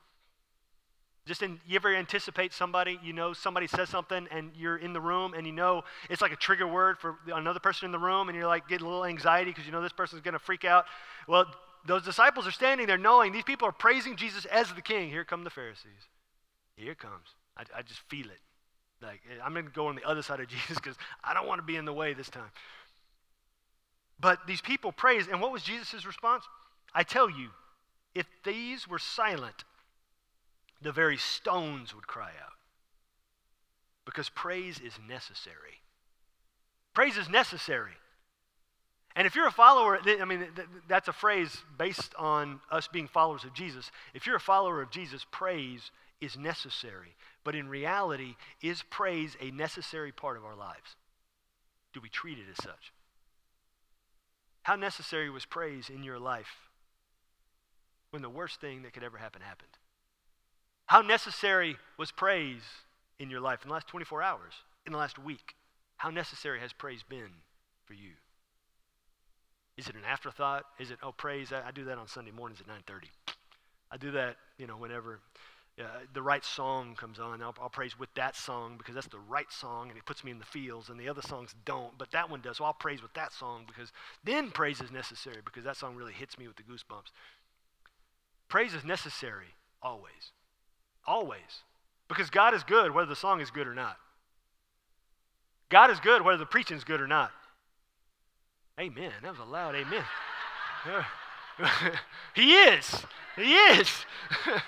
Just 1.26 1.42
in, 1.42 1.60
you 1.66 1.76
ever 1.76 1.94
anticipate 1.94 2.52
somebody, 2.52 2.98
you 3.02 3.12
know, 3.12 3.32
somebody 3.32 3.66
says 3.66 3.88
something 3.88 4.26
and 4.30 4.50
you're 4.56 4.78
in 4.78 4.92
the 4.92 5.00
room 5.00 5.34
and 5.34 5.46
you 5.46 5.52
know 5.52 5.82
it's 6.08 6.22
like 6.22 6.32
a 6.32 6.36
trigger 6.36 6.66
word 6.66 6.98
for 6.98 7.16
another 7.32 7.60
person 7.60 7.86
in 7.86 7.92
the 7.92 7.98
room 7.98 8.28
and 8.28 8.36
you're 8.36 8.46
like 8.46 8.68
getting 8.68 8.86
a 8.86 8.88
little 8.88 9.04
anxiety 9.04 9.50
because 9.50 9.66
you 9.66 9.72
know 9.72 9.82
this 9.82 9.92
person's 9.92 10.22
going 10.22 10.32
to 10.32 10.38
freak 10.38 10.64
out. 10.64 10.86
Well, 11.28 11.46
those 11.86 12.04
disciples 12.04 12.46
are 12.46 12.52
standing 12.52 12.86
there 12.86 12.98
knowing 12.98 13.32
these 13.32 13.44
people 13.44 13.68
are 13.68 13.72
praising 13.72 14.16
Jesus 14.16 14.44
as 14.46 14.72
the 14.72 14.82
king. 14.82 15.10
Here 15.10 15.24
come 15.24 15.44
the 15.44 15.50
Pharisees. 15.50 16.08
Here 16.76 16.94
comes. 16.94 17.28
I, 17.56 17.64
I 17.78 17.82
just 17.82 18.00
feel 18.08 18.26
it. 18.26 18.40
Like, 19.02 19.20
eh, 19.30 19.40
I'm 19.42 19.52
going 19.52 19.66
to 19.66 19.70
go 19.70 19.86
on 19.86 19.96
the 19.96 20.04
other 20.04 20.22
side 20.22 20.40
of 20.40 20.48
Jesus 20.48 20.76
because 20.76 20.96
I 21.22 21.34
don't 21.34 21.46
want 21.46 21.58
to 21.58 21.64
be 21.64 21.76
in 21.76 21.84
the 21.84 21.92
way 21.92 22.14
this 22.14 22.30
time. 22.30 22.50
But 24.18 24.46
these 24.46 24.60
people 24.60 24.92
praise, 24.92 25.28
and 25.28 25.40
what 25.40 25.52
was 25.52 25.62
Jesus' 25.62 26.04
response? 26.04 26.44
I 26.94 27.04
tell 27.04 27.30
you, 27.30 27.48
if 28.14 28.26
these 28.44 28.86
were 28.86 28.98
silent, 28.98 29.64
the 30.82 30.92
very 30.92 31.16
stones 31.16 31.94
would 31.94 32.06
cry 32.06 32.30
out. 32.42 32.54
Because 34.04 34.28
praise 34.28 34.80
is 34.80 34.94
necessary. 35.08 35.82
Praise 36.94 37.16
is 37.16 37.28
necessary. 37.28 37.92
And 39.16 39.26
if 39.26 39.34
you're 39.34 39.46
a 39.46 39.52
follower, 39.52 39.98
I 40.04 40.24
mean, 40.24 40.46
that's 40.88 41.08
a 41.08 41.12
phrase 41.12 41.56
based 41.78 42.14
on 42.16 42.60
us 42.70 42.88
being 42.88 43.08
followers 43.08 43.44
of 43.44 43.52
Jesus. 43.52 43.90
If 44.14 44.26
you're 44.26 44.36
a 44.36 44.40
follower 44.40 44.80
of 44.82 44.90
Jesus, 44.90 45.26
praise 45.30 45.90
is 46.20 46.36
necessary. 46.36 47.14
But 47.44 47.54
in 47.54 47.68
reality, 47.68 48.36
is 48.62 48.82
praise 48.88 49.36
a 49.40 49.50
necessary 49.50 50.12
part 50.12 50.36
of 50.36 50.44
our 50.44 50.54
lives? 50.54 50.96
Do 51.92 52.00
we 52.00 52.08
treat 52.08 52.38
it 52.38 52.44
as 52.50 52.62
such? 52.62 52.92
How 54.62 54.76
necessary 54.76 55.30
was 55.30 55.44
praise 55.44 55.90
in 55.90 56.04
your 56.04 56.18
life 56.18 56.68
when 58.10 58.22
the 58.22 58.30
worst 58.30 58.60
thing 58.60 58.82
that 58.82 58.92
could 58.92 59.02
ever 59.02 59.18
happen 59.18 59.42
happened? 59.42 59.70
How 60.90 61.02
necessary 61.02 61.76
was 61.98 62.10
praise 62.10 62.64
in 63.20 63.30
your 63.30 63.40
life 63.40 63.60
in 63.62 63.68
the 63.68 63.74
last 63.74 63.86
24 63.86 64.24
hours, 64.24 64.54
in 64.84 64.90
the 64.90 64.98
last 64.98 65.20
week? 65.20 65.54
How 65.98 66.10
necessary 66.10 66.58
has 66.58 66.72
praise 66.72 67.04
been 67.08 67.30
for 67.84 67.94
you? 67.94 68.10
Is 69.76 69.86
it 69.86 69.94
an 69.94 70.02
afterthought? 70.04 70.64
Is 70.80 70.90
it, 70.90 70.98
oh, 71.00 71.12
praise? 71.12 71.52
I, 71.52 71.68
I 71.68 71.70
do 71.70 71.84
that 71.84 71.96
on 71.96 72.08
Sunday 72.08 72.32
mornings 72.32 72.60
at 72.60 72.66
9.30. 72.66 73.04
I 73.92 73.98
do 73.98 74.10
that, 74.10 74.34
you 74.58 74.66
know, 74.66 74.76
whenever 74.76 75.20
uh, 75.78 75.84
the 76.12 76.22
right 76.22 76.44
song 76.44 76.96
comes 76.96 77.20
on. 77.20 77.40
I'll, 77.40 77.54
I'll, 77.62 77.70
praise 77.70 77.96
with 77.96 78.12
that 78.14 78.34
song 78.34 78.74
because 78.76 78.96
that's 78.96 79.06
the 79.06 79.20
right 79.28 79.52
song 79.52 79.90
and 79.90 79.96
it 79.96 80.04
puts 80.06 80.24
me 80.24 80.32
in 80.32 80.40
the 80.40 80.44
fields, 80.44 80.88
and 80.88 80.98
the 80.98 81.08
other 81.08 81.22
songs 81.22 81.54
don't, 81.64 81.96
but 81.98 82.10
that 82.10 82.28
one 82.28 82.40
does. 82.40 82.56
So 82.56 82.64
I'll 82.64 82.72
praise 82.72 83.00
with 83.00 83.14
that 83.14 83.32
song 83.32 83.62
because 83.64 83.92
then 84.24 84.50
praise 84.50 84.80
is 84.80 84.90
necessary 84.90 85.38
because 85.44 85.62
that 85.62 85.76
song 85.76 85.94
really 85.94 86.14
hits 86.14 86.36
me 86.36 86.48
with 86.48 86.56
the 86.56 86.64
goosebumps. 86.64 87.12
Praise 88.48 88.74
is 88.74 88.84
necessary 88.84 89.54
always. 89.80 90.32
Always. 91.06 91.62
Because 92.08 92.30
God 92.30 92.54
is 92.54 92.62
good 92.64 92.92
whether 92.92 93.08
the 93.08 93.16
song 93.16 93.40
is 93.40 93.50
good 93.50 93.66
or 93.66 93.74
not. 93.74 93.96
God 95.68 95.90
is 95.90 96.00
good 96.00 96.22
whether 96.22 96.38
the 96.38 96.46
preaching 96.46 96.76
is 96.76 96.84
good 96.84 97.00
or 97.00 97.06
not. 97.06 97.30
Amen. 98.78 99.12
That 99.22 99.30
was 99.30 99.40
a 99.40 99.44
loud 99.44 99.74
amen. 99.74 100.04
he 102.34 102.54
is. 102.54 103.04
He 103.36 103.54
is. 103.54 104.04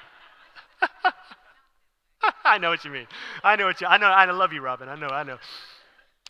I 2.45 2.59
know 2.59 2.71
what 2.71 2.85
you 2.85 2.91
mean. 2.91 3.07
I 3.43 3.57
know 3.57 3.67
what 3.67 3.81
you 3.81 3.87
I 3.87 3.99
know 3.99 4.07
I 4.07 4.31
love 4.31 4.53
you, 4.53 4.61
Robin. 4.61 4.89
I 4.89 4.95
know, 4.95 5.09
I 5.09 5.23
know. 5.23 5.39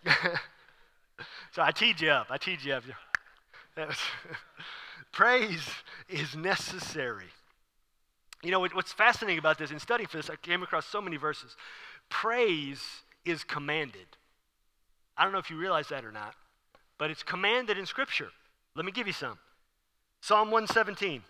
so 1.52 1.62
I 1.62 1.70
teed 1.72 2.00
you 2.00 2.10
up. 2.10 2.28
I 2.30 2.38
teed 2.38 2.62
you 2.62 2.74
up. 2.74 2.84
Praise 5.12 5.68
is 6.08 6.34
necessary. 6.34 7.28
You 8.42 8.50
know, 8.50 8.60
what's 8.60 8.92
fascinating 8.92 9.38
about 9.38 9.58
this, 9.58 9.70
in 9.70 9.78
studying 9.78 10.08
for 10.08 10.16
this, 10.16 10.28
I 10.28 10.36
came 10.36 10.62
across 10.62 10.86
so 10.86 11.00
many 11.00 11.16
verses. 11.16 11.56
Praise 12.08 12.82
is 13.24 13.44
commanded. 13.44 14.06
I 15.16 15.24
don't 15.24 15.32
know 15.32 15.38
if 15.38 15.50
you 15.50 15.56
realize 15.56 15.88
that 15.88 16.04
or 16.04 16.10
not, 16.10 16.34
but 16.98 17.10
it's 17.10 17.22
commanded 17.22 17.78
in 17.78 17.86
Scripture. 17.86 18.28
Let 18.74 18.84
me 18.84 18.92
give 18.92 19.06
you 19.06 19.12
some. 19.12 19.38
Psalm 20.20 20.50
117 20.50 21.22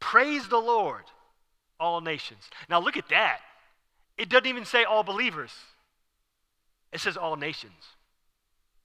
Praise 0.00 0.48
the 0.48 0.58
Lord, 0.58 1.04
all 1.78 2.00
nations. 2.00 2.48
Now 2.68 2.80
look 2.80 2.96
at 2.96 3.08
that. 3.10 3.40
It 4.16 4.28
doesn't 4.28 4.46
even 4.46 4.64
say 4.64 4.84
all 4.84 5.02
believers, 5.02 5.52
it 6.92 7.00
says 7.00 7.16
all 7.16 7.36
nations. 7.36 7.72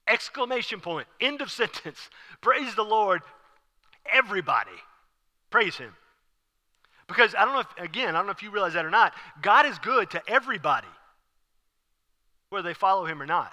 Exclamation 0.06 0.80
point, 0.80 1.08
end 1.20 1.40
of 1.40 1.50
sentence. 1.50 2.10
Praise 2.40 2.74
the 2.74 2.84
Lord, 2.84 3.22
everybody. 4.12 4.70
Praise 5.50 5.76
Him. 5.76 5.94
Because 7.06 7.34
I 7.34 7.44
don't 7.44 7.54
know 7.54 7.60
if, 7.60 7.84
again, 7.84 8.10
I 8.10 8.18
don't 8.18 8.26
know 8.26 8.32
if 8.32 8.42
you 8.42 8.50
realize 8.50 8.74
that 8.74 8.84
or 8.84 8.90
not, 8.90 9.12
God 9.42 9.66
is 9.66 9.78
good 9.78 10.10
to 10.10 10.22
everybody, 10.26 10.88
whether 12.50 12.66
they 12.68 12.74
follow 12.74 13.04
Him 13.04 13.20
or 13.20 13.26
not. 13.26 13.52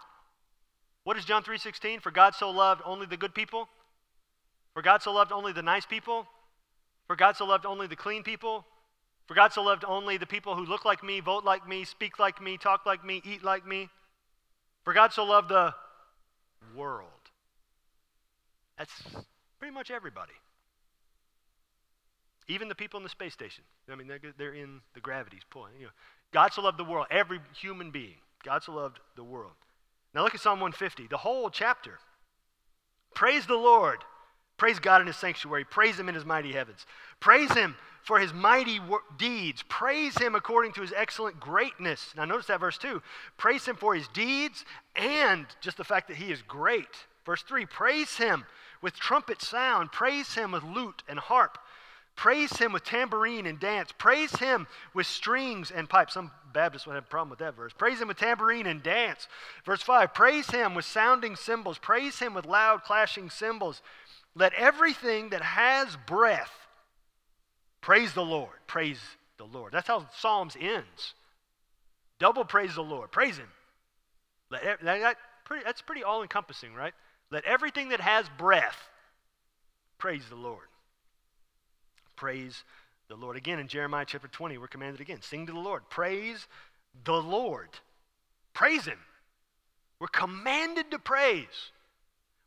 What 1.04 1.18
is 1.18 1.26
John 1.26 1.44
3:16? 1.44 2.02
For 2.02 2.12
God 2.12 2.36
so 2.36 2.50
loved 2.50 2.82
only 2.86 3.06
the 3.06 3.18
good 3.18 3.34
people? 3.34 3.68
For 4.74 4.82
God 4.82 5.02
so 5.02 5.12
loved 5.12 5.32
only 5.32 5.52
the 5.52 5.62
nice 5.62 5.86
people? 5.86 6.28
For 7.08 7.16
God 7.16 7.36
so 7.36 7.46
loved 7.46 7.66
only 7.66 7.88
the 7.88 7.96
clean 7.96 8.24
people? 8.24 8.66
For 9.28 9.34
God 9.34 9.52
so 9.54 9.64
loved 9.64 9.84
only 9.86 10.18
the 10.18 10.26
people 10.26 10.56
who 10.56 10.66
look 10.66 10.86
like 10.86 11.04
me, 11.04 11.20
vote 11.20 11.44
like 11.44 11.68
me, 11.68 11.84
speak 11.84 12.20
like 12.20 12.42
me, 12.42 12.58
talk 12.58 12.86
like 12.86 13.04
me, 13.04 13.22
eat 13.26 13.44
like 13.44 13.66
me? 13.66 13.90
For 14.84 14.94
God 14.94 15.14
so 15.14 15.24
loved 15.26 15.50
the 15.50 15.74
world. 16.76 17.10
That's 18.78 18.92
pretty 19.60 19.74
much 19.74 19.92
everybody. 19.92 20.34
Even 22.52 22.68
the 22.68 22.76
people 22.76 22.98
in 22.98 23.04
the 23.04 23.10
space 23.10 23.34
station. 23.34 23.64
I 23.90 23.96
mean, 23.96 24.08
they're, 24.08 24.20
they're 24.38 24.54
in 24.54 24.82
the 24.94 25.00
gravity's 25.00 25.44
pulling. 25.50 25.74
You 25.80 25.86
know, 25.86 25.92
God 26.34 26.54
so 26.54 26.62
loved 26.62 26.78
the 26.78 26.84
world, 26.84 27.08
every 27.10 27.40
human 27.60 27.92
being. 27.92 28.16
God 28.44 28.64
so 28.64 28.74
loved 28.74 29.00
the 29.16 29.24
world. 29.24 29.54
Now 30.14 30.24
look 30.24 30.36
at 30.36 30.42
Psalm 30.42 30.60
150, 30.60 31.08
the 31.08 31.18
whole 31.18 31.50
chapter. 31.50 32.00
Praise 33.14 33.46
the 33.46 33.56
Lord. 33.56 34.00
Praise 34.58 34.80
God 34.80 35.02
in 35.02 35.08
his 35.08 35.16
sanctuary. 35.16 35.64
Praise 35.64 35.98
him 35.98 36.10
in 36.10 36.16
his 36.16 36.26
mighty 36.26 36.52
heavens. 36.52 36.86
Praise 37.20 37.52
him 37.54 37.76
for 38.04 38.20
his 38.20 38.34
mighty 38.34 38.80
wor- 38.80 39.02
deeds. 39.18 39.64
Praise 39.70 40.18
him 40.18 40.36
according 40.36 40.74
to 40.74 40.82
his 40.82 40.94
excellent 40.96 41.40
greatness. 41.40 42.14
Now, 42.18 42.26
notice 42.26 42.48
that 42.48 42.60
verse 42.60 42.78
2. 42.78 43.02
Praise 43.38 43.66
him 43.66 43.76
for 43.76 43.96
his 43.96 44.08
deeds 44.10 44.66
and 44.96 45.46
just 45.62 45.78
the 45.78 45.84
fact 45.84 46.08
that 46.10 46.18
he 46.18 46.32
is 46.32 46.42
great. 46.42 47.08
Verse 47.26 47.44
3 47.44 47.66
Praise 47.66 48.18
him 48.18 48.46
with 48.82 48.96
trumpet 48.96 49.42
sound. 49.42 49.92
Praise 49.92 50.34
him 50.34 50.52
with 50.52 50.64
lute 50.64 51.04
and 51.08 51.20
harp. 51.20 51.58
Praise 52.22 52.56
him 52.56 52.72
with 52.72 52.84
tambourine 52.84 53.48
and 53.48 53.60
dance. 53.60 53.92
Praise 53.98 54.36
him 54.36 54.68
with 54.94 55.08
strings 55.08 55.72
and 55.72 55.90
pipes. 55.90 56.14
Some 56.14 56.30
Baptists 56.54 56.86
would 56.86 56.94
have 56.94 57.06
a 57.06 57.08
problem 57.08 57.32
with 57.32 57.40
that 57.40 57.56
verse. 57.56 57.74
Praise 57.76 58.00
him 58.00 58.10
with 58.10 58.18
tambourine 58.18 58.68
and 58.68 58.84
dance. 58.84 59.28
Verse 59.66 59.82
5 59.82 60.14
Praise 60.14 60.48
him 60.52 60.76
with 60.76 60.86
sounding 60.86 61.36
cymbals. 61.36 61.80
Praise 61.80 62.20
him 62.20 62.36
with 62.36 62.46
loud 62.46 62.84
clashing 62.84 63.32
cymbals. 63.32 63.82
Let 64.36 64.54
everything 64.54 65.32
that 65.32 65.42
has 65.42 65.98
breath 66.06 66.52
praise 67.82 68.14
the 68.14 68.22
Lord. 68.22 68.54
Praise 68.68 69.00
the 69.40 69.46
Lord. 69.46 69.72
That's 69.72 69.88
how 69.88 70.06
Psalms 70.16 70.56
ends. 70.62 71.16
Double 72.20 72.46
praise 72.46 72.76
the 72.76 72.84
Lord. 72.84 73.12
Praise 73.12 73.38
him. 73.38 73.50
Let, 74.52 74.80
that, 74.84 75.18
that's 75.66 75.82
pretty 75.82 76.04
all 76.04 76.22
encompassing, 76.22 76.76
right? 76.76 76.94
Let 77.32 77.46
everything 77.46 77.90
that 77.90 78.00
has 78.00 78.28
breath 78.38 78.78
praise 79.98 80.26
the 80.30 80.36
Lord. 80.36 80.68
Praise 82.22 82.64
the 83.08 83.16
Lord. 83.16 83.36
Again, 83.36 83.58
in 83.58 83.68
Jeremiah 83.68 84.06
chapter 84.08 84.28
20, 84.28 84.60
we're 84.60 84.68
commanded 84.68 85.02
again 85.02 85.24
sing 85.24 85.48
to 85.48 85.54
the 85.54 85.60
Lord. 85.60 85.82
Praise 85.90 86.46
the 87.04 87.20
Lord. 87.20 87.70
Praise 88.54 88.86
Him. 88.86 89.00
We're 90.00 90.06
commanded 90.06 90.92
to 90.92 91.00
praise. 91.00 91.72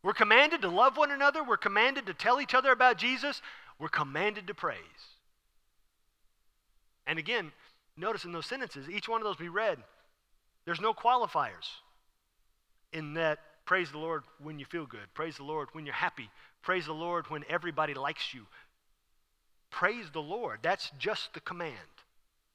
We're 0.04 0.12
commanded 0.12 0.62
to 0.62 0.68
love 0.68 0.96
one 0.96 1.10
another. 1.10 1.42
We're 1.42 1.56
commanded 1.56 2.06
to 2.06 2.14
tell 2.14 2.40
each 2.40 2.54
other 2.54 2.70
about 2.70 2.98
Jesus. 2.98 3.42
We're 3.80 3.88
commanded 3.88 4.46
to 4.46 4.54
praise. 4.54 4.78
And 7.04 7.18
again, 7.18 7.50
notice 7.96 8.24
in 8.24 8.30
those 8.30 8.46
sentences, 8.46 8.88
each 8.88 9.08
one 9.08 9.20
of 9.20 9.24
those 9.24 9.40
we 9.40 9.48
read, 9.48 9.78
there's 10.66 10.80
no 10.80 10.94
qualifiers 10.94 11.66
in 12.92 13.14
that 13.14 13.40
praise 13.66 13.90
the 13.90 13.98
Lord 13.98 14.22
when 14.40 14.60
you 14.60 14.66
feel 14.66 14.86
good, 14.86 15.12
praise 15.14 15.36
the 15.36 15.42
Lord 15.42 15.68
when 15.72 15.84
you're 15.84 15.96
happy, 15.96 16.30
praise 16.62 16.86
the 16.86 16.92
Lord 16.92 17.28
when 17.28 17.44
everybody 17.48 17.94
likes 17.94 18.32
you, 18.32 18.46
Praise 19.74 20.08
the 20.12 20.22
Lord. 20.22 20.60
That's 20.62 20.92
just 21.00 21.34
the 21.34 21.40
command. 21.40 21.74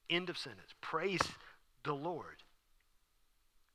End 0.08 0.30
of 0.30 0.38
sentence. 0.38 0.70
Praise 0.80 1.20
the 1.84 1.92
Lord. 1.92 2.42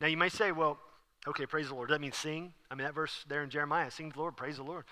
Now 0.02 0.08
you 0.08 0.18
may 0.18 0.30
say, 0.30 0.52
well, 0.52 0.80
okay, 1.28 1.46
praise 1.46 1.68
the 1.68 1.76
Lord. 1.76 1.90
Does 1.90 1.96
that 1.96 2.02
mean 2.02 2.12
sing? 2.12 2.54
I 2.72 2.76
mean, 2.76 2.86
that 2.86 2.96
verse 2.96 3.24
there 3.30 3.44
in 3.44 3.52
Jeremiah, 3.52 3.92
sing 3.92 4.10
the 4.10 4.18
Lord, 4.18 4.36
praise 4.36 4.58
the 4.58 4.64
Lord. 4.64 4.86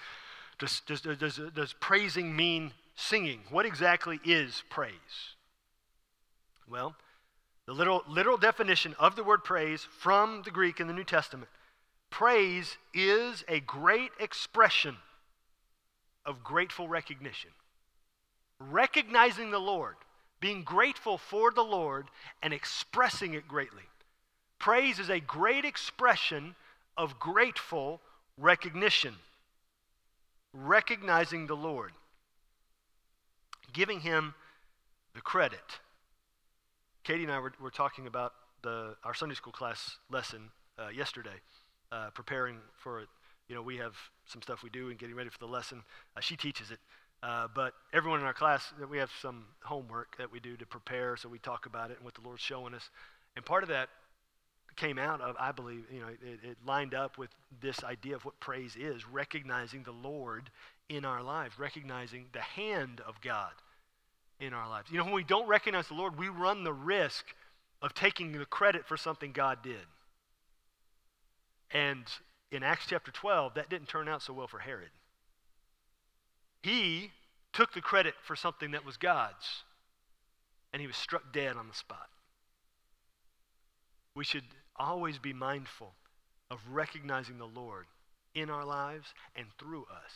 Does, 0.60 0.84
does, 0.86 1.02
does, 1.02 1.39
does 1.56 1.74
praising 1.80 2.36
mean 2.36 2.74
singing? 2.96 3.39
What 3.50 3.66
exactly 3.66 4.20
is 4.24 4.62
praise? 4.70 5.34
Well, 6.70 6.96
the 7.66 7.74
literal, 7.74 8.04
literal 8.08 8.38
definition 8.38 8.96
of 9.00 9.16
the 9.16 9.24
word 9.24 9.44
praise 9.44 9.84
from 9.98 10.44
the 10.46 10.52
Greek 10.52 10.80
in 10.80 10.86
the 10.86 10.94
New 10.94 11.04
Testament 11.04 11.50
praise 12.12 12.78
is 12.94 13.44
a 13.48 13.62
great 13.62 14.12
expression 14.20 14.98
of 16.24 16.44
grateful 16.44 16.88
recognition 16.88 17.50
recognizing 18.71 19.52
the 19.52 19.60
Lord, 19.60 19.95
being 20.39 20.63
grateful 20.63 21.17
for 21.17 21.52
the 21.52 21.63
Lord, 21.63 22.08
and 22.41 22.54
expressing 22.54 23.34
it 23.34 23.47
greatly. 23.47 23.84
Praise 24.60 24.99
is 24.99 25.10
a 25.10 25.19
great 25.19 25.65
expression 25.65 26.56
of 26.97 27.19
grateful 27.19 27.99
recognition, 28.38 29.15
recognizing 30.54 31.47
the 31.47 31.56
Lord, 31.56 31.91
giving 33.73 34.02
Him 34.02 34.34
the 35.13 35.21
credit. 35.21 35.80
Katie 37.04 37.23
and 37.23 37.32
I 37.32 37.39
were, 37.39 37.54
were 37.62 37.71
talking 37.71 38.08
about 38.08 38.34
the, 38.62 38.95
our 39.04 39.13
Sunday 39.13 39.36
school 39.36 39.54
class 39.54 39.97
lesson 40.10 40.49
uh, 40.80 40.88
yesterday, 40.89 41.41
uh, 41.91 42.10
preparing 42.13 42.58
for 42.78 43.02
it. 43.02 43.10
You 43.49 43.56
know, 43.56 43.62
we 43.62 43.78
have 43.78 43.95
some 44.26 44.41
stuff 44.41 44.63
we 44.63 44.69
do 44.69 44.89
and 44.89 44.97
getting 44.97 45.15
ready 45.15 45.30
for 45.30 45.38
the 45.38 45.47
lesson. 45.47 45.84
Uh, 46.15 46.21
she 46.21 46.36
teaches 46.36 46.71
it. 46.71 46.80
Uh, 47.24 47.48
but 47.56 47.74
everyone 47.94 48.20
in 48.20 48.26
our 48.26 48.34
class, 48.34 48.74
we 48.92 48.98
have 48.98 49.10
some 49.22 49.46
homework 49.64 50.18
that 50.18 50.30
we 50.30 50.42
do 50.42 50.58
to 50.58 50.66
prepare, 50.66 51.16
so 51.16 51.30
we 51.30 51.40
talk 51.40 51.66
about 51.66 51.90
it 51.90 51.96
and 51.96 52.04
what 52.04 52.14
the 52.16 52.22
Lord's 52.22 52.42
showing 52.42 52.74
us. 52.74 52.90
And 53.38 53.46
part 53.46 53.64
of 53.64 53.70
that 53.70 53.88
came 54.76 55.00
out 55.00 55.22
of, 55.22 55.36
I 55.40 55.54
believe, 55.54 55.86
you 55.90 56.02
know, 56.02 56.08
it, 56.08 56.40
it 56.44 56.58
lined 56.66 56.94
up 56.94 57.18
with 57.18 57.30
this 57.62 57.82
idea 57.84 58.16
of 58.16 58.26
what 58.26 58.38
praise 58.42 58.76
is 58.76 59.08
recognizing 59.08 59.84
the 59.84 59.94
Lord 59.94 60.50
in 60.90 61.06
our 61.06 61.24
lives, 61.24 61.58
recognizing 61.58 62.26
the 62.34 62.42
hand 62.42 63.00
of 63.08 63.22
God 63.22 63.52
in 64.42 64.54
our 64.54 64.68
lives. 64.68 64.92
You 64.92 64.98
know, 64.98 65.06
when 65.06 65.14
we 65.14 65.24
don't 65.24 65.48
recognize 65.48 65.88
the 65.88 65.94
Lord, 65.94 66.18
we 66.18 66.28
run 66.28 66.66
the 66.66 66.74
risk 66.74 67.24
of 67.82 67.94
taking 67.94 68.34
the 68.34 68.46
credit 68.46 68.86
for 68.86 68.98
something 68.98 69.32
God 69.32 69.60
did. 69.64 69.86
And 71.72 72.04
in 72.52 72.64
Acts 72.64 72.86
chapter 72.90 73.12
12, 73.12 73.54
that 73.54 73.70
didn't 73.70 73.88
turn 73.88 74.10
out 74.10 74.22
so 74.22 74.34
well 74.34 74.48
for 74.48 74.60
Herod. 74.60 74.90
He 76.63 77.12
took 77.52 77.73
the 77.73 77.82
credit 77.82 78.15
for 78.23 78.36
something 78.36 78.71
that 78.71 78.86
was 78.86 78.97
God's, 78.97 79.63
and 80.71 80.82
he 80.82 80.88
was 80.88 80.95
struck 80.95 81.32
dead 81.32 81.56
on 81.58 81.67
the 81.67 81.73
spot. 81.76 82.10
We 84.15 84.23
should 84.23 84.45
always 84.78 85.19
be 85.19 85.34
mindful 85.34 85.93
of 86.49 86.60
recognizing 86.71 87.38
the 87.38 87.45
Lord 87.45 87.86
in 88.34 88.49
our 88.49 88.65
lives 88.65 89.13
and 89.36 89.47
through 89.60 89.84
us. 89.84 90.13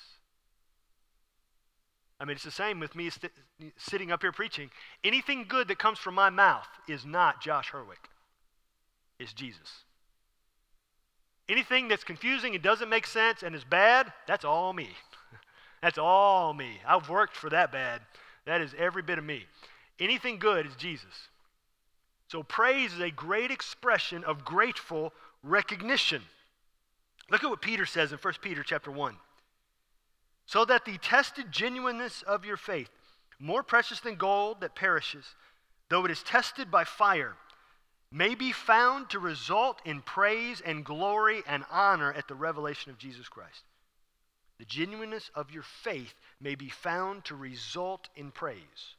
I 2.19 2.25
mean, 2.25 2.36
it's 2.36 2.45
the 2.45 2.51
same 2.51 2.79
with 2.79 2.95
me 2.95 3.10
st- 3.10 3.33
sitting 3.77 4.12
up 4.12 4.23
here 4.23 4.31
preaching. 4.31 4.71
Anything 5.03 5.45
good 5.47 5.67
that 5.67 5.77
comes 5.77 5.99
from 5.99 6.15
my 6.15 6.29
mouth 6.29 6.67
is 6.88 7.05
not 7.05 7.41
Josh 7.41 7.69
Herwick, 7.71 8.10
it's 9.19 9.33
Jesus. 9.33 9.83
Anything 11.49 11.88
that's 11.88 12.03
confusing 12.03 12.55
and 12.55 12.63
doesn't 12.63 12.89
make 12.89 13.07
sense 13.07 13.43
and 13.43 13.55
is 13.55 13.63
bad, 13.63 14.12
that's 14.27 14.43
all 14.43 14.73
me. 14.73 14.89
That's 15.81 15.97
all 15.97 16.53
me. 16.53 16.79
I've 16.87 17.09
worked 17.09 17.35
for 17.35 17.49
that 17.49 17.71
bad. 17.71 18.01
That 18.45 18.61
is 18.61 18.73
every 18.77 19.01
bit 19.01 19.17
of 19.17 19.23
me. 19.23 19.45
Anything 19.99 20.39
good 20.39 20.65
is 20.65 20.75
Jesus. 20.75 21.29
So 22.27 22.43
praise 22.43 22.93
is 22.93 22.99
a 22.99 23.11
great 23.11 23.51
expression 23.51 24.23
of 24.23 24.43
grateful 24.43 25.13
recognition. 25.43 26.21
Look 27.29 27.43
at 27.43 27.49
what 27.49 27.61
Peter 27.61 27.85
says 27.85 28.11
in 28.11 28.17
1 28.17 28.33
Peter 28.41 28.63
chapter 28.63 28.91
1. 28.91 29.15
So 30.45 30.65
that 30.65 30.85
the 30.85 30.97
tested 30.97 31.51
genuineness 31.51 32.21
of 32.21 32.45
your 32.45 32.57
faith, 32.57 32.89
more 33.39 33.63
precious 33.63 33.99
than 33.99 34.15
gold 34.15 34.61
that 34.61 34.75
perishes, 34.75 35.35
though 35.89 36.05
it 36.05 36.11
is 36.11 36.23
tested 36.23 36.71
by 36.71 36.83
fire, 36.83 37.35
may 38.11 38.33
be 38.33 38.51
found 38.51 39.09
to 39.09 39.19
result 39.19 39.81
in 39.85 40.01
praise 40.01 40.61
and 40.61 40.85
glory 40.85 41.43
and 41.47 41.65
honor 41.69 42.13
at 42.13 42.27
the 42.27 42.35
revelation 42.35 42.91
of 42.91 42.97
Jesus 42.97 43.27
Christ. 43.27 43.63
The 44.60 44.65
genuineness 44.65 45.30
of 45.36 45.52
your 45.52 45.63
faith 45.63 46.13
may 46.41 46.56
be 46.56 46.70
found 46.70 47.26
to 47.26 47.36
result 47.36 48.10
in 48.15 48.32
praise. 48.32 48.96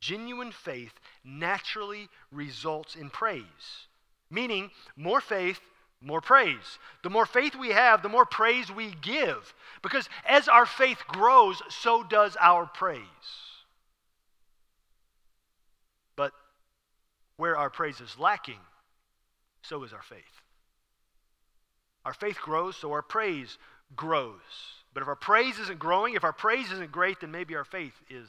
Genuine 0.00 0.52
faith 0.52 0.92
naturally 1.24 2.08
results 2.32 2.96
in 2.96 3.10
praise, 3.10 3.88
meaning 4.30 4.70
more 4.96 5.20
faith, 5.20 5.60
more 6.00 6.20
praise. 6.20 6.78
The 7.02 7.10
more 7.10 7.26
faith 7.26 7.54
we 7.54 7.70
have, 7.70 8.02
the 8.02 8.08
more 8.08 8.26
praise 8.26 8.70
we 8.70 8.92
give. 9.02 9.54
Because 9.82 10.08
as 10.28 10.48
our 10.48 10.66
faith 10.66 10.98
grows, 11.08 11.62
so 11.68 12.02
does 12.02 12.36
our 12.40 12.66
praise. 12.66 13.00
But 16.16 16.32
where 17.36 17.56
our 17.56 17.70
praise 17.70 18.00
is 18.00 18.18
lacking, 18.18 18.60
so 19.62 19.82
is 19.84 19.92
our 19.92 20.02
faith. 20.02 20.22
Our 22.04 22.14
faith 22.14 22.38
grows, 22.40 22.76
so 22.76 22.92
our 22.92 23.02
praise 23.02 23.58
grows. 23.94 24.40
But 24.92 25.02
if 25.02 25.08
our 25.08 25.16
praise 25.16 25.58
isn't 25.58 25.78
growing, 25.78 26.14
if 26.14 26.24
our 26.24 26.32
praise 26.32 26.72
isn't 26.72 26.90
great, 26.90 27.20
then 27.20 27.30
maybe 27.30 27.54
our 27.54 27.64
faith 27.64 27.94
is 28.08 28.28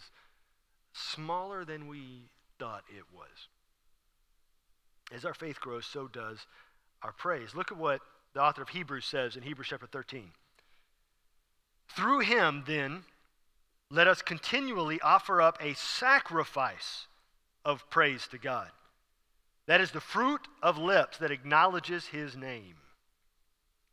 smaller 0.94 1.64
than 1.64 1.88
we 1.88 2.24
thought 2.60 2.84
it 2.90 3.04
was. 3.14 3.48
As 5.12 5.24
our 5.24 5.34
faith 5.34 5.60
grows, 5.60 5.86
so 5.86 6.08
does 6.08 6.46
our 7.02 7.14
praise. 7.14 7.56
Look 7.56 7.72
at 7.72 7.78
what 7.78 8.02
the 8.34 8.42
author 8.42 8.62
of 8.62 8.70
Hebrews 8.70 9.06
says 9.06 9.36
in 9.36 9.44
Hebrews 9.44 9.68
chapter 9.70 9.88
13. 9.88 10.32
Through 11.90 12.20
him, 12.20 12.64
then, 12.68 13.06
let 13.90 14.08
us 14.08 14.22
continually 14.22 15.00
offer 15.00 15.42
up 15.42 15.58
a 15.62 15.74
sacrifice 15.76 17.08
of 17.64 17.90
praise 17.90 18.28
to 18.28 18.38
God. 18.38 18.70
That 19.68 19.82
is 19.82 19.92
the 19.92 20.02
fruit 20.02 20.42
of 20.62 20.78
lips 20.78 21.18
that 21.20 21.32
acknowledges 21.32 22.08
his 22.08 22.36
name. 22.36 22.76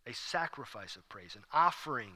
A 0.06 0.12
sacrifice 0.12 0.96
of 0.96 1.08
praise, 1.08 1.34
an 1.34 1.44
offering 1.52 2.12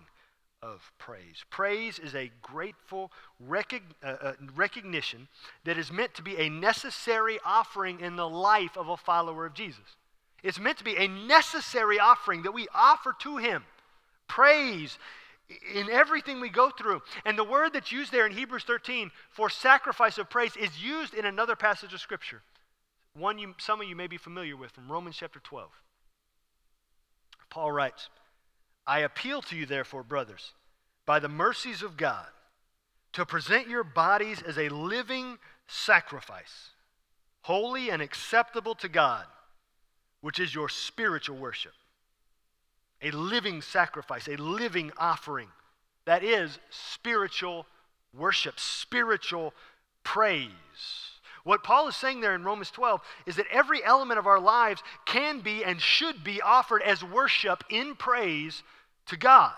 of 0.62 0.92
praise. 0.98 1.44
Praise 1.50 1.98
is 1.98 2.14
a 2.14 2.30
grateful 2.42 3.10
recog- 3.46 3.94
uh, 4.02 4.16
uh, 4.20 4.32
recognition 4.54 5.28
that 5.64 5.78
is 5.78 5.92
meant 5.92 6.14
to 6.14 6.22
be 6.22 6.36
a 6.36 6.48
necessary 6.48 7.38
offering 7.44 8.00
in 8.00 8.16
the 8.16 8.28
life 8.28 8.76
of 8.76 8.88
a 8.88 8.96
follower 8.96 9.46
of 9.46 9.54
Jesus. 9.54 9.96
It's 10.42 10.60
meant 10.60 10.78
to 10.78 10.84
be 10.84 10.96
a 10.96 11.08
necessary 11.08 11.98
offering 11.98 12.42
that 12.42 12.52
we 12.52 12.68
offer 12.74 13.14
to 13.20 13.36
Him. 13.38 13.64
Praise 14.26 14.98
in 15.74 15.88
everything 15.88 16.40
we 16.40 16.50
go 16.50 16.70
through. 16.70 17.00
And 17.24 17.38
the 17.38 17.44
word 17.44 17.72
that's 17.72 17.90
used 17.90 18.12
there 18.12 18.26
in 18.26 18.32
Hebrews 18.32 18.64
13 18.64 19.10
for 19.30 19.48
sacrifice 19.48 20.18
of 20.18 20.28
praise 20.28 20.56
is 20.56 20.82
used 20.82 21.14
in 21.14 21.24
another 21.24 21.56
passage 21.56 21.94
of 21.94 22.00
Scripture 22.00 22.42
one 23.18 23.38
you, 23.38 23.54
some 23.58 23.80
of 23.80 23.88
you 23.88 23.96
may 23.96 24.06
be 24.06 24.16
familiar 24.16 24.56
with 24.56 24.70
from 24.70 24.90
Romans 24.90 25.16
chapter 25.18 25.40
12. 25.40 25.70
Paul 27.50 27.72
writes, 27.72 28.08
I 28.86 29.00
appeal 29.00 29.42
to 29.42 29.56
you, 29.56 29.66
therefore, 29.66 30.02
brothers, 30.02 30.52
by 31.06 31.18
the 31.18 31.28
mercies 31.28 31.82
of 31.82 31.96
God, 31.96 32.26
to 33.12 33.26
present 33.26 33.68
your 33.68 33.84
bodies 33.84 34.42
as 34.42 34.58
a 34.58 34.68
living 34.68 35.38
sacrifice, 35.66 36.70
holy 37.42 37.90
and 37.90 38.00
acceptable 38.02 38.74
to 38.76 38.88
God, 38.88 39.24
which 40.20 40.40
is 40.40 40.54
your 40.54 40.68
spiritual 40.68 41.36
worship. 41.36 41.72
A 43.02 43.10
living 43.10 43.62
sacrifice, 43.62 44.26
a 44.26 44.36
living 44.36 44.90
offering. 44.98 45.48
That 46.04 46.24
is 46.24 46.58
spiritual 46.70 47.66
worship, 48.12 48.58
spiritual 48.58 49.54
praise. 50.02 50.50
What 51.48 51.64
Paul 51.64 51.88
is 51.88 51.96
saying 51.96 52.20
there 52.20 52.34
in 52.34 52.44
Romans 52.44 52.70
12 52.70 53.00
is 53.24 53.36
that 53.36 53.46
every 53.50 53.82
element 53.82 54.18
of 54.18 54.26
our 54.26 54.38
lives 54.38 54.82
can 55.06 55.40
be 55.40 55.64
and 55.64 55.80
should 55.80 56.22
be 56.22 56.42
offered 56.42 56.82
as 56.82 57.02
worship 57.02 57.64
in 57.70 57.94
praise 57.94 58.62
to 59.06 59.16
God. 59.16 59.54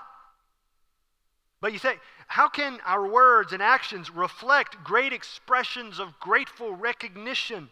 But 1.60 1.72
you 1.72 1.80
say, 1.80 1.94
how 2.28 2.48
can 2.48 2.78
our 2.86 3.04
words 3.04 3.52
and 3.52 3.60
actions 3.60 4.08
reflect 4.08 4.84
great 4.84 5.12
expressions 5.12 5.98
of 5.98 6.20
grateful 6.20 6.76
recognition? 6.76 7.70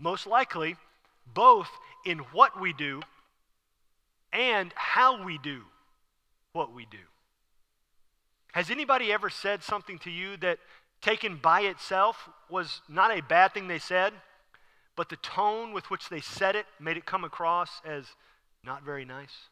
Most 0.00 0.26
likely, 0.26 0.76
both 1.34 1.68
in 2.06 2.20
what 2.32 2.58
we 2.58 2.72
do 2.72 3.02
and 4.32 4.72
how 4.74 5.22
we 5.22 5.36
do 5.36 5.64
what 6.54 6.72
we 6.72 6.86
do. 6.86 6.96
Has 8.52 8.70
anybody 8.70 9.12
ever 9.12 9.28
said 9.28 9.62
something 9.62 9.98
to 9.98 10.10
you 10.10 10.38
that 10.38 10.58
taken 11.00 11.36
by 11.36 11.62
itself 11.62 12.28
was 12.48 12.80
not 12.88 13.16
a 13.16 13.22
bad 13.22 13.54
thing 13.54 13.68
they 13.68 13.78
said, 13.78 14.12
but 14.96 15.08
the 15.08 15.16
tone 15.16 15.72
with 15.72 15.90
which 15.90 16.08
they 16.08 16.20
said 16.20 16.56
it 16.56 16.66
made 16.80 16.96
it 16.96 17.06
come 17.06 17.24
across 17.24 17.80
as 17.84 18.06
not 18.64 18.82
very 18.82 19.04
nice. 19.04 19.48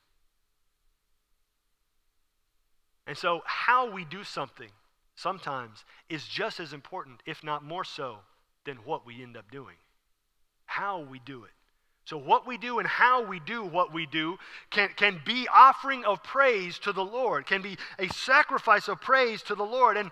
And 3.07 3.17
so, 3.17 3.43
how 3.45 3.91
we 3.91 4.05
do 4.05 4.25
something 4.25 4.71
sometimes 5.15 5.85
is 6.09 6.27
just 6.27 6.59
as 6.59 6.73
important, 6.73 7.23
if 7.27 7.45
not 7.45 7.63
more 7.63 7.85
so, 7.85 8.19
than 8.65 8.77
what 8.79 9.07
we 9.07 9.23
end 9.23 9.37
up 9.37 9.51
doing. 9.51 9.77
How 10.65 11.01
we 11.01 11.19
do 11.19 11.45
it. 11.45 11.51
So, 12.07 12.17
what 12.19 12.47
we 12.47 12.59
do 12.59 12.79
and 12.79 12.89
how 12.89 13.25
we 13.25 13.41
do 13.41 13.65
what 13.65 13.93
we 13.93 14.07
do 14.07 14.39
can, 14.71 14.91
can 14.97 15.21
be 15.25 15.47
offering 15.53 16.05
of 16.05 16.23
praise 16.23 16.79
to 16.81 16.93
the 16.93 17.05
Lord, 17.05 17.47
can 17.47 17.63
be 17.63 17.77
a 17.99 18.09
sacrifice 18.09 18.89
of 18.89 19.01
praise 19.01 19.43
to 19.43 19.55
the 19.55 19.65
Lord. 19.65 19.97
And 19.97 20.11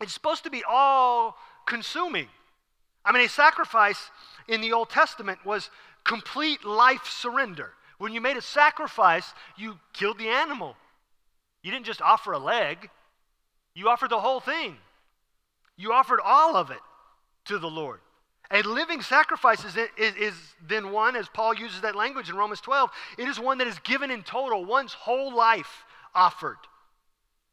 it's 0.00 0.14
supposed 0.14 0.44
to 0.44 0.50
be 0.50 0.62
all 0.68 1.36
consuming. 1.66 2.28
I 3.04 3.12
mean, 3.12 3.24
a 3.24 3.28
sacrifice 3.28 4.10
in 4.48 4.60
the 4.60 4.72
Old 4.72 4.90
Testament 4.90 5.38
was 5.44 5.70
complete 6.04 6.64
life 6.64 7.06
surrender. 7.06 7.72
When 7.98 8.12
you 8.12 8.20
made 8.20 8.36
a 8.36 8.42
sacrifice, 8.42 9.32
you 9.56 9.78
killed 9.92 10.18
the 10.18 10.28
animal. 10.28 10.76
You 11.62 11.70
didn't 11.70 11.86
just 11.86 12.00
offer 12.00 12.32
a 12.32 12.38
leg, 12.38 12.88
you 13.74 13.88
offered 13.88 14.10
the 14.10 14.20
whole 14.20 14.40
thing. 14.40 14.76
You 15.76 15.92
offered 15.92 16.20
all 16.22 16.56
of 16.56 16.70
it 16.70 16.80
to 17.46 17.58
the 17.58 17.70
Lord. 17.70 18.00
A 18.50 18.62
living 18.62 19.00
sacrifice 19.00 19.64
is, 19.64 19.76
is, 19.96 20.14
is, 20.16 20.34
then 20.66 20.90
one, 20.90 21.14
as 21.14 21.28
Paul 21.28 21.54
uses 21.54 21.82
that 21.82 21.94
language 21.94 22.28
in 22.28 22.36
Romans 22.36 22.60
12, 22.60 22.90
it 23.16 23.28
is 23.28 23.38
one 23.38 23.58
that 23.58 23.68
is 23.68 23.78
given 23.80 24.10
in 24.10 24.22
total, 24.22 24.64
one's 24.64 24.92
whole 24.92 25.34
life 25.34 25.84
offered, 26.14 26.58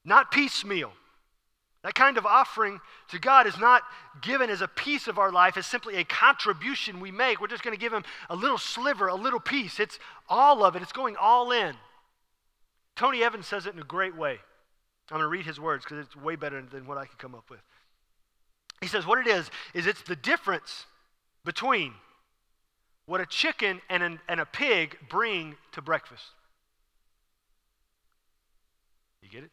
not 0.04 0.32
piecemeal. 0.32 0.92
That 1.84 1.96
kind 1.96 2.18
of 2.18 2.26
offering 2.26 2.80
to 3.10 3.20
God 3.20 3.48
is 3.48 3.58
not 3.58 3.84
given 4.22 4.50
as 4.50 4.62
a 4.62 4.68
piece 4.68 5.08
of 5.08 5.20
our 5.20 5.32
life, 5.32 5.58
it's 5.58 5.68
simply 5.68 5.96
a 5.96 6.04
contribution 6.04 7.00
we 7.00 7.12
make. 7.12 7.40
We're 7.40 7.48
just 7.48 7.64
going 7.64 7.76
to 7.76 7.80
give 7.80 7.94
Him 7.94 8.04
a 8.30 8.36
little 8.36 8.58
sliver, 8.58 9.08
a 9.08 9.16
little 9.16 9.40
piece. 9.40 9.80
It's 9.80 10.00
all 10.28 10.64
of 10.64 10.76
it, 10.76 10.82
it's 10.82 10.92
going 10.92 11.16
all 11.16 11.52
in. 11.52 11.76
Tony 12.96 13.24
Evans 13.24 13.46
says 13.46 13.68
it 13.68 13.76
in 13.76 13.80
a 13.80 13.86
great 13.86 14.18
way. 14.18 14.40
I'm 15.10 15.20
going 15.20 15.22
to 15.22 15.28
read 15.28 15.46
his 15.46 15.60
words 15.60 15.86
because 15.86 16.06
it's 16.06 16.16
way 16.16 16.36
better 16.36 16.62
than 16.62 16.86
what 16.86 16.98
I 16.98 17.06
could 17.06 17.20
come 17.20 17.34
up 17.34 17.50
with. 17.50 17.62
He 18.82 18.88
says, 18.88 19.06
What 19.06 19.20
it 19.20 19.28
is, 19.28 19.50
is 19.74 19.88
it's 19.88 20.02
the 20.02 20.16
difference 20.16 20.86
between 21.46 21.94
what 23.06 23.22
a 23.22 23.26
chicken 23.26 23.82
and, 23.90 24.04
an, 24.04 24.20
and 24.28 24.40
a 24.40 24.46
pig 24.46 24.98
bring 25.10 25.56
to 25.72 25.82
breakfast. 25.82 26.26
You 29.22 29.30
get 29.30 29.44
it? 29.44 29.52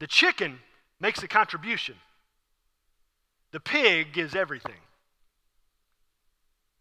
The 0.00 0.08
chicken 0.08 0.58
makes 1.04 1.22
a 1.22 1.28
contribution. 1.28 1.96
The 3.52 3.60
pig 3.60 4.14
gives 4.14 4.34
everything. 4.34 4.80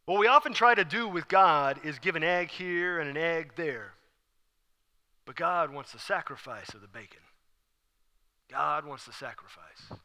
What 0.05 0.17
we 0.17 0.27
often 0.27 0.53
try 0.53 0.73
to 0.73 0.85
do 0.85 1.09
with 1.09 1.27
God 1.27 1.81
is 1.83 1.99
give 1.99 2.15
an 2.15 2.23
egg 2.23 2.49
here 2.49 3.01
and 3.01 3.09
an 3.09 3.17
egg 3.17 3.51
there. 3.57 3.91
But 5.25 5.35
God 5.35 5.73
wants 5.73 5.91
the 5.91 5.99
sacrifice 5.99 6.73
of 6.73 6.79
the 6.79 6.87
bacon. 6.87 7.19
God 8.49 8.85
wants 8.85 9.05
the 9.05 9.11
sacrifice. 9.11 9.99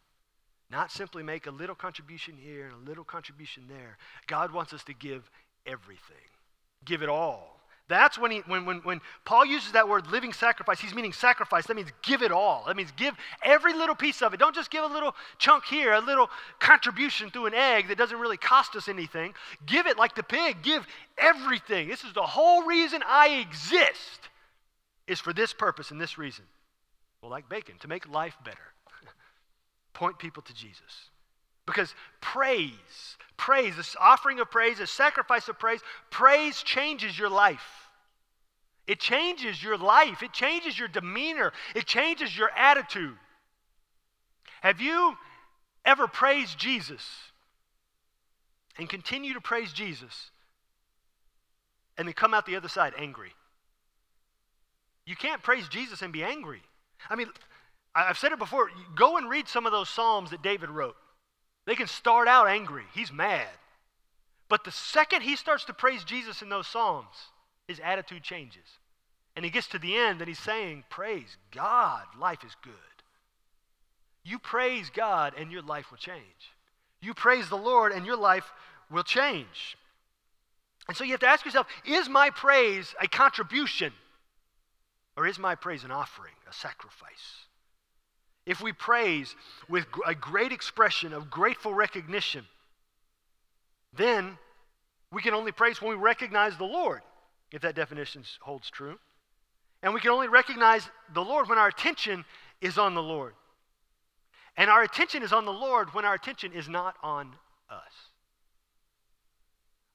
Not 0.68 0.90
simply 0.90 1.22
make 1.22 1.46
a 1.46 1.52
little 1.52 1.76
contribution 1.76 2.34
here 2.36 2.64
and 2.64 2.74
a 2.74 2.88
little 2.88 3.04
contribution 3.04 3.66
there. 3.68 3.98
God 4.26 4.52
wants 4.52 4.72
us 4.72 4.82
to 4.84 4.94
give 4.94 5.30
everything, 5.64 6.26
give 6.84 7.04
it 7.04 7.08
all. 7.08 7.57
That's 7.88 8.18
when, 8.18 8.30
he, 8.30 8.38
when, 8.40 8.66
when, 8.66 8.78
when 8.78 9.00
Paul 9.24 9.46
uses 9.46 9.72
that 9.72 9.88
word 9.88 10.08
living 10.08 10.34
sacrifice, 10.34 10.78
he's 10.78 10.94
meaning 10.94 11.14
sacrifice. 11.14 11.66
That 11.66 11.74
means 11.74 11.88
give 12.02 12.22
it 12.22 12.30
all. 12.30 12.64
That 12.66 12.76
means 12.76 12.92
give 12.92 13.14
every 13.42 13.72
little 13.72 13.94
piece 13.94 14.20
of 14.20 14.34
it. 14.34 14.40
Don't 14.40 14.54
just 14.54 14.70
give 14.70 14.84
a 14.84 14.86
little 14.86 15.14
chunk 15.38 15.64
here, 15.64 15.94
a 15.94 16.00
little 16.00 16.28
contribution 16.58 17.30
through 17.30 17.46
an 17.46 17.54
egg 17.54 17.88
that 17.88 17.96
doesn't 17.96 18.18
really 18.18 18.36
cost 18.36 18.76
us 18.76 18.88
anything. 18.88 19.32
Give 19.64 19.86
it 19.86 19.96
like 19.96 20.14
the 20.14 20.22
pig. 20.22 20.62
Give 20.62 20.86
everything. 21.16 21.88
This 21.88 22.04
is 22.04 22.12
the 22.12 22.22
whole 22.22 22.66
reason 22.66 23.02
I 23.06 23.28
exist, 23.48 24.28
is 25.06 25.18
for 25.18 25.32
this 25.32 25.54
purpose 25.54 25.90
and 25.90 25.98
this 25.98 26.18
reason. 26.18 26.44
Well, 27.22 27.30
like 27.30 27.48
bacon, 27.48 27.76
to 27.80 27.88
make 27.88 28.06
life 28.06 28.36
better. 28.44 28.58
Point 29.94 30.18
people 30.18 30.42
to 30.42 30.54
Jesus. 30.54 31.10
Because 31.68 31.94
praise, 32.22 33.18
praise, 33.36 33.76
this 33.76 33.94
offering 34.00 34.40
of 34.40 34.50
praise, 34.50 34.80
a 34.80 34.86
sacrifice 34.86 35.48
of 35.48 35.58
praise, 35.58 35.80
praise 36.08 36.62
changes 36.62 37.18
your 37.18 37.28
life. 37.28 37.90
It 38.86 38.98
changes 38.98 39.62
your 39.62 39.76
life. 39.76 40.22
It 40.22 40.32
changes 40.32 40.78
your 40.78 40.88
demeanor. 40.88 41.52
It 41.76 41.84
changes 41.84 42.34
your 42.34 42.50
attitude. 42.56 43.18
Have 44.62 44.80
you 44.80 45.14
ever 45.84 46.08
praised 46.08 46.58
Jesus 46.58 47.06
and 48.78 48.88
continue 48.88 49.34
to 49.34 49.40
praise 49.42 49.70
Jesus 49.70 50.30
and 51.98 52.08
then 52.08 52.14
come 52.14 52.32
out 52.32 52.46
the 52.46 52.56
other 52.56 52.70
side 52.70 52.94
angry? 52.96 53.34
You 55.04 55.16
can't 55.16 55.42
praise 55.42 55.68
Jesus 55.68 56.00
and 56.00 56.14
be 56.14 56.24
angry. 56.24 56.62
I 57.10 57.14
mean, 57.14 57.28
I've 57.94 58.16
said 58.16 58.32
it 58.32 58.38
before. 58.38 58.70
Go 58.96 59.18
and 59.18 59.28
read 59.28 59.48
some 59.48 59.66
of 59.66 59.72
those 59.72 59.90
Psalms 59.90 60.30
that 60.30 60.40
David 60.40 60.70
wrote. 60.70 60.96
They 61.68 61.76
can 61.76 61.86
start 61.86 62.28
out 62.28 62.48
angry, 62.48 62.84
he's 62.94 63.12
mad. 63.12 63.46
But 64.48 64.64
the 64.64 64.72
second 64.72 65.20
he 65.20 65.36
starts 65.36 65.66
to 65.66 65.74
praise 65.74 66.02
Jesus 66.02 66.40
in 66.40 66.48
those 66.48 66.66
Psalms, 66.66 67.14
his 67.66 67.78
attitude 67.78 68.22
changes. 68.22 68.64
And 69.36 69.44
he 69.44 69.50
gets 69.50 69.66
to 69.68 69.78
the 69.78 69.94
end 69.94 70.22
and 70.22 70.28
he's 70.28 70.38
saying, 70.38 70.84
Praise 70.88 71.36
God, 71.50 72.04
life 72.18 72.42
is 72.42 72.56
good. 72.62 72.72
You 74.24 74.38
praise 74.38 74.88
God 74.88 75.34
and 75.36 75.52
your 75.52 75.60
life 75.60 75.90
will 75.90 75.98
change. 75.98 76.54
You 77.02 77.12
praise 77.12 77.50
the 77.50 77.58
Lord 77.58 77.92
and 77.92 78.06
your 78.06 78.16
life 78.16 78.50
will 78.90 79.02
change. 79.02 79.76
And 80.88 80.96
so 80.96 81.04
you 81.04 81.10
have 81.10 81.20
to 81.20 81.28
ask 81.28 81.44
yourself 81.44 81.66
is 81.84 82.08
my 82.08 82.30
praise 82.30 82.94
a 82.98 83.06
contribution? 83.06 83.92
Or 85.18 85.26
is 85.26 85.38
my 85.38 85.54
praise 85.54 85.84
an 85.84 85.90
offering, 85.90 86.32
a 86.48 86.54
sacrifice? 86.54 87.47
If 88.48 88.62
we 88.62 88.72
praise 88.72 89.36
with 89.68 89.84
a 90.06 90.14
great 90.14 90.52
expression 90.52 91.12
of 91.12 91.28
grateful 91.28 91.74
recognition, 91.74 92.46
then 93.94 94.38
we 95.12 95.20
can 95.20 95.34
only 95.34 95.52
praise 95.52 95.82
when 95.82 95.90
we 95.90 96.02
recognize 96.02 96.56
the 96.56 96.64
Lord, 96.64 97.02
if 97.52 97.60
that 97.60 97.74
definition 97.74 98.24
holds 98.40 98.70
true. 98.70 98.98
And 99.82 99.92
we 99.92 100.00
can 100.00 100.12
only 100.12 100.28
recognize 100.28 100.88
the 101.12 101.22
Lord 101.22 101.50
when 101.50 101.58
our 101.58 101.68
attention 101.68 102.24
is 102.62 102.78
on 102.78 102.94
the 102.94 103.02
Lord. 103.02 103.34
And 104.56 104.70
our 104.70 104.82
attention 104.82 105.22
is 105.22 105.32
on 105.32 105.44
the 105.44 105.52
Lord 105.52 105.92
when 105.92 106.06
our 106.06 106.14
attention 106.14 106.52
is 106.54 106.70
not 106.70 106.96
on 107.02 107.34
us. 107.68 107.92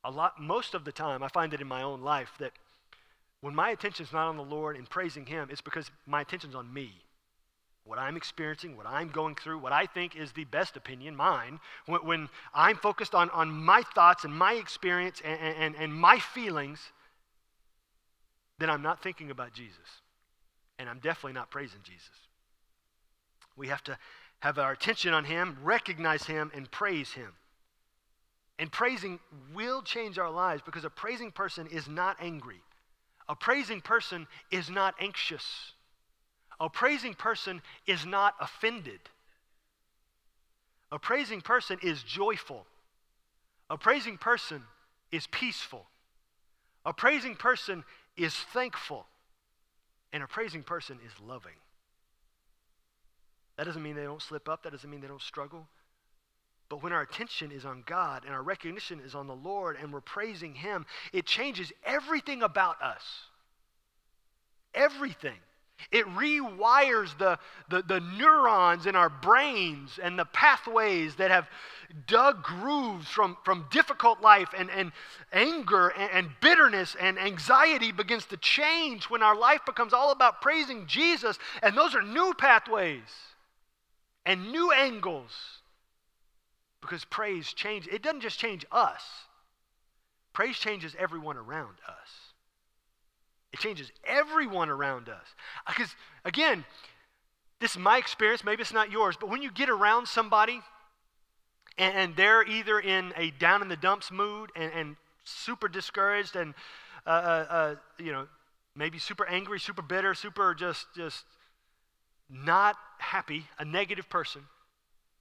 A 0.03 0.11
lot, 0.11 0.39
most 0.39 0.75
of 0.75 0.85
the 0.85 0.91
time, 0.91 1.23
I 1.23 1.27
find 1.27 1.55
it 1.55 1.61
in 1.61 1.67
my 1.67 1.81
own 1.81 2.01
life 2.01 2.31
that 2.37 2.51
when 3.41 3.55
my 3.55 3.71
attention 3.71 4.05
is 4.05 4.13
not 4.13 4.27
on 4.27 4.37
the 4.37 4.43
Lord 4.43 4.77
and 4.77 4.87
praising 4.87 5.25
Him, 5.25 5.47
it's 5.51 5.59
because 5.59 5.89
my 6.05 6.21
attention's 6.21 6.53
on 6.53 6.71
me 6.71 6.93
what 7.85 7.99
I'm 7.99 8.15
experiencing, 8.15 8.77
what 8.77 8.85
I'm 8.85 9.09
going 9.09 9.35
through, 9.35 9.59
what 9.59 9.73
I 9.73 9.85
think 9.85 10.15
is 10.15 10.31
the 10.31 10.45
best 10.45 10.77
opinion, 10.77 11.15
mine, 11.15 11.59
when, 11.85 12.05
when 12.05 12.29
I'm 12.53 12.77
focused 12.77 13.13
on, 13.13 13.29
on 13.31 13.51
my 13.51 13.83
thoughts 13.93 14.23
and 14.23 14.33
my 14.33 14.53
experience 14.53 15.21
and, 15.23 15.39
and, 15.39 15.75
and 15.75 15.93
my 15.93 16.19
feelings, 16.19 16.79
then 18.59 18.69
I'm 18.69 18.81
not 18.81 19.03
thinking 19.03 19.31
about 19.31 19.53
Jesus. 19.53 20.01
And 20.79 20.89
I'm 20.89 20.99
definitely 20.99 21.33
not 21.33 21.51
praising 21.51 21.81
Jesus. 21.83 22.09
We 23.55 23.67
have 23.67 23.83
to 23.83 23.97
have 24.39 24.57
our 24.57 24.71
attention 24.71 25.13
on 25.13 25.25
Him, 25.25 25.57
recognize 25.61 26.23
Him, 26.23 26.51
and 26.55 26.69
praise 26.71 27.11
Him. 27.11 27.33
And 28.59 28.71
praising 28.71 29.19
will 29.53 29.81
change 29.81 30.17
our 30.17 30.29
lives 30.29 30.61
because 30.65 30.85
a 30.85 30.89
praising 30.89 31.31
person 31.31 31.67
is 31.67 31.87
not 31.87 32.17
angry. 32.19 32.61
A 33.27 33.35
praising 33.35 33.81
person 33.81 34.27
is 34.51 34.69
not 34.69 34.95
anxious. 34.99 35.73
A 36.59 36.69
praising 36.69 37.13
person 37.13 37.61
is 37.87 38.05
not 38.05 38.35
offended. 38.39 38.99
A 40.91 40.99
praising 40.99 41.41
person 41.41 41.79
is 41.81 42.03
joyful. 42.03 42.65
A 43.69 43.77
praising 43.77 44.17
person 44.17 44.63
is 45.11 45.27
peaceful. 45.27 45.85
A 46.85 46.93
praising 46.93 47.35
person 47.35 47.83
is 48.15 48.33
thankful. 48.53 49.05
And 50.11 50.21
a 50.21 50.27
praising 50.27 50.63
person 50.63 50.99
is 51.05 51.11
loving. 51.27 51.55
That 53.57 53.65
doesn't 53.65 53.81
mean 53.81 53.95
they 53.95 54.03
don't 54.03 54.21
slip 54.21 54.49
up, 54.49 54.63
that 54.63 54.71
doesn't 54.71 54.89
mean 54.89 55.01
they 55.01 55.07
don't 55.07 55.21
struggle. 55.21 55.67
But 56.69 56.81
when 56.81 56.93
our 56.93 57.01
attention 57.01 57.51
is 57.51 57.65
on 57.65 57.83
God 57.85 58.23
and 58.25 58.33
our 58.33 58.41
recognition 58.41 58.99
is 59.05 59.13
on 59.13 59.27
the 59.27 59.35
Lord 59.35 59.77
and 59.79 59.93
we're 59.93 60.01
praising 60.01 60.55
Him, 60.55 60.85
it 61.11 61.25
changes 61.25 61.71
everything 61.85 62.41
about 62.41 62.81
us. 62.81 63.03
Everything. 64.73 65.37
It 65.91 66.05
rewires 66.07 67.17
the, 67.17 67.37
the, 67.69 67.81
the, 67.81 67.99
neurons 67.99 68.85
in 68.85 68.95
our 68.95 69.09
brains 69.09 69.99
and 70.01 70.17
the 70.17 70.25
pathways 70.25 71.15
that 71.15 71.29
have 71.29 71.47
dug 72.07 72.43
grooves 72.43 73.07
from, 73.07 73.37
from 73.43 73.65
difficult 73.69 74.21
life 74.21 74.49
and, 74.57 74.69
and 74.71 74.91
anger 75.31 75.89
and, 75.89 76.11
and 76.11 76.29
bitterness 76.41 76.95
and 76.99 77.19
anxiety 77.19 77.91
begins 77.91 78.25
to 78.25 78.37
change 78.37 79.05
when 79.05 79.21
our 79.21 79.35
life 79.35 79.61
becomes 79.65 79.93
all 79.93 80.11
about 80.11 80.41
praising 80.41 80.87
Jesus. 80.87 81.37
And 81.61 81.77
those 81.77 81.95
are 81.95 82.01
new 82.01 82.33
pathways 82.37 83.01
and 84.25 84.51
new 84.51 84.71
angles 84.71 85.31
because 86.81 87.05
praise 87.05 87.53
changes. 87.53 87.93
It 87.93 88.01
doesn't 88.01 88.21
just 88.21 88.39
change 88.39 88.65
us, 88.71 89.03
praise 90.33 90.57
changes 90.57 90.95
everyone 90.97 91.37
around 91.37 91.75
us. 91.87 92.22
It 93.53 93.59
changes 93.59 93.91
everyone 94.03 94.69
around 94.69 95.07
us. 95.07 95.27
Because, 95.67 95.95
again, 96.25 96.65
this 97.59 97.71
is 97.71 97.77
my 97.77 97.97
experience, 97.97 98.43
maybe 98.43 98.61
it's 98.61 98.73
not 98.73 98.91
yours, 98.91 99.15
but 99.17 99.29
when 99.29 99.41
you 99.41 99.51
get 99.51 99.69
around 99.69 100.07
somebody 100.07 100.59
and, 101.77 101.95
and 101.95 102.15
they're 102.15 102.43
either 102.43 102.79
in 102.79 103.13
a 103.15 103.31
down 103.31 103.61
in 103.61 103.69
the 103.69 103.77
dumps 103.77 104.11
mood 104.11 104.49
and, 104.55 104.71
and 104.73 104.95
super 105.23 105.67
discouraged 105.67 106.35
and, 106.35 106.55
uh, 107.05 107.09
uh, 107.09 107.45
uh, 107.49 107.75
you 107.99 108.11
know, 108.11 108.27
maybe 108.75 108.97
super 108.97 109.25
angry, 109.27 109.59
super 109.59 109.83
bitter, 109.83 110.13
super 110.13 110.53
just, 110.55 110.87
just 110.95 111.23
not 112.29 112.75
happy, 112.97 113.45
a 113.59 113.65
negative 113.65 114.09
person, 114.09 114.41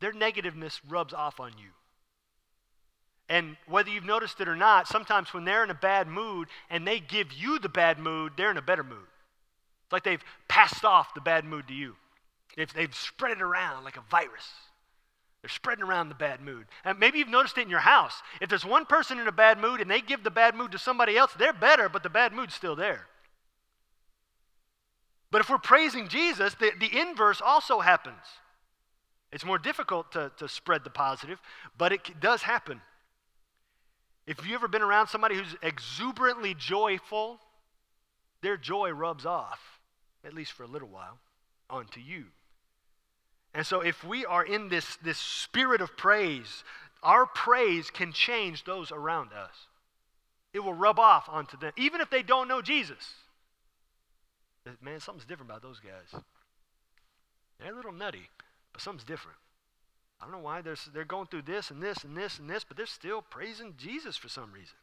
their 0.00 0.12
negativeness 0.12 0.80
rubs 0.88 1.12
off 1.12 1.38
on 1.38 1.52
you. 1.58 1.68
And 3.32 3.56
whether 3.66 3.88
you've 3.88 4.04
noticed 4.04 4.42
it 4.42 4.48
or 4.48 4.54
not, 4.54 4.86
sometimes 4.86 5.32
when 5.32 5.46
they're 5.46 5.64
in 5.64 5.70
a 5.70 5.74
bad 5.74 6.06
mood 6.06 6.48
and 6.68 6.86
they 6.86 7.00
give 7.00 7.32
you 7.32 7.58
the 7.58 7.68
bad 7.70 7.98
mood, 7.98 8.32
they're 8.36 8.50
in 8.50 8.58
a 8.58 8.62
better 8.62 8.84
mood. 8.84 9.06
It's 9.86 9.92
like 9.92 10.04
they've 10.04 10.22
passed 10.48 10.84
off 10.84 11.14
the 11.14 11.22
bad 11.22 11.46
mood 11.46 11.66
to 11.68 11.72
you. 11.72 11.96
They've, 12.58 12.70
they've 12.74 12.94
spread 12.94 13.32
it 13.32 13.40
around 13.40 13.84
like 13.84 13.96
a 13.96 14.02
virus. 14.10 14.44
They're 15.40 15.48
spreading 15.48 15.82
around 15.82 16.10
the 16.10 16.14
bad 16.14 16.42
mood. 16.42 16.66
And 16.84 16.98
maybe 16.98 17.20
you've 17.20 17.28
noticed 17.28 17.56
it 17.56 17.62
in 17.62 17.70
your 17.70 17.78
house. 17.78 18.22
If 18.42 18.50
there's 18.50 18.66
one 18.66 18.84
person 18.84 19.18
in 19.18 19.26
a 19.26 19.32
bad 19.32 19.58
mood 19.58 19.80
and 19.80 19.90
they 19.90 20.02
give 20.02 20.24
the 20.24 20.30
bad 20.30 20.54
mood 20.54 20.72
to 20.72 20.78
somebody 20.78 21.16
else, 21.16 21.32
they're 21.38 21.54
better, 21.54 21.88
but 21.88 22.02
the 22.02 22.10
bad 22.10 22.34
mood's 22.34 22.54
still 22.54 22.76
there. 22.76 23.06
But 25.30 25.40
if 25.40 25.48
we're 25.48 25.56
praising 25.56 26.08
Jesus, 26.08 26.52
the, 26.52 26.72
the 26.78 27.00
inverse 27.00 27.40
also 27.42 27.80
happens. 27.80 28.26
It's 29.32 29.46
more 29.46 29.56
difficult 29.56 30.12
to, 30.12 30.30
to 30.36 30.48
spread 30.48 30.84
the 30.84 30.90
positive, 30.90 31.40
but 31.78 31.94
it 31.94 32.20
does 32.20 32.42
happen. 32.42 32.82
If 34.26 34.44
you've 34.46 34.54
ever 34.54 34.68
been 34.68 34.82
around 34.82 35.08
somebody 35.08 35.37
who's 35.37 35.56
exuberantly 35.62 36.54
joyful, 36.54 37.40
their 38.40 38.56
joy 38.56 38.90
rubs 38.90 39.26
off, 39.26 39.80
at 40.24 40.35
least 40.35 40.52
for 40.52 40.62
a 40.62 40.68
little 40.68 40.88
while, 40.88 41.18
onto 41.68 42.00
you. 42.00 42.26
And 43.54 43.66
so 43.66 43.80
if 43.80 44.04
we 44.04 44.24
are 44.24 44.44
in 44.44 44.68
this, 44.68 44.96
this 44.96 45.18
spirit 45.18 45.80
of 45.80 45.96
praise, 45.96 46.64
our 47.02 47.26
praise 47.26 47.90
can 47.90 48.12
change 48.12 48.64
those 48.64 48.92
around 48.92 49.33
us. 49.33 49.66
It 50.52 50.60
will 50.60 50.75
rub 50.75 50.98
off 50.98 51.29
onto 51.29 51.56
them, 51.56 51.73
even 51.77 52.00
if 52.00 52.10
they 52.10 52.23
don't 52.23 52.48
know 52.48 52.62
Jesus. 52.62 53.14
Man, 54.81 55.00
something's 55.00 55.27
different 55.27 55.50
about 55.50 55.62
those 55.62 55.81
guys. 55.81 56.23
They're 57.58 57.73
a 57.73 57.77
little 57.77 57.92
nutty, 57.92 58.29
but 58.73 58.81
something's 58.81 59.04
different. 59.04 59.38
I 60.23 60.25
don't 60.25 60.35
know 60.35 60.38
why 60.38 60.60
they're, 60.60 60.77
they're 60.94 61.04
going 61.04 61.27
through 61.27 61.42
this 61.42 61.73
and 61.73 61.83
this 61.83 62.04
and 62.04 62.16
this 62.16 62.38
and 62.38 62.48
this, 62.48 62.62
but 62.62 62.77
they're 62.77 62.87
still 62.87 63.23
praising 63.23 63.75
Jesus 63.77 64.16
for 64.16 64.29
some 64.29 64.52
reason. 64.52 64.77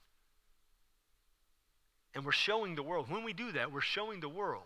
And 2.14 2.26
we're 2.26 2.34
showing 2.34 2.76
the 2.76 2.84
world, 2.84 3.10
when 3.10 3.24
we 3.24 3.32
do 3.32 3.54
that, 3.54 3.72
we're 3.72 3.80
showing 3.80 4.20
the 4.20 4.28
world 4.28 4.64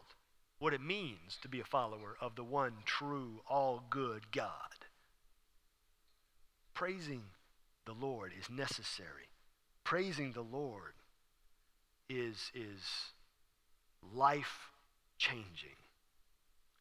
what 0.58 0.74
it 0.74 0.82
means 0.82 1.38
to 1.44 1.48
be 1.48 1.60
a 1.60 1.66
follower 1.66 2.18
of 2.20 2.36
the 2.36 2.44
one 2.44 2.74
true, 2.86 3.42
all 3.48 3.84
good 3.92 4.32
God. 4.32 4.50
Praising 6.74 7.22
the 7.86 7.94
Lord 7.94 8.32
is 8.40 8.50
necessary. 8.50 9.30
Praising 9.84 10.32
the 10.32 10.42
Lord 10.42 10.94
is, 12.10 12.52
is 12.56 12.82
life 14.16 14.72
changing. 15.20 15.78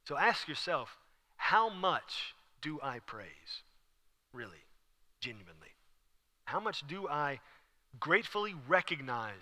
So 0.08 0.16
ask 0.16 0.48
yourself, 0.48 0.96
how 1.36 1.68
much 1.68 2.34
do 2.62 2.80
I 2.82 3.00
praise? 3.00 3.62
Really, 4.32 4.64
genuinely. 5.20 5.68
How 6.44 6.60
much 6.60 6.86
do 6.86 7.08
I 7.08 7.40
gratefully 8.00 8.54
recognize 8.68 9.32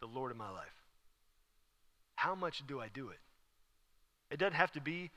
the 0.00 0.06
Lord 0.06 0.30
in 0.32 0.38
my 0.38 0.50
life? 0.50 0.66
How 2.16 2.34
much 2.34 2.66
do 2.66 2.80
I 2.80 2.88
do 2.88 3.08
it? 3.08 3.18
It 4.30 4.38
doesn't 4.38 4.54
have 4.54 4.72
to 4.72 4.80
be 4.80 5.10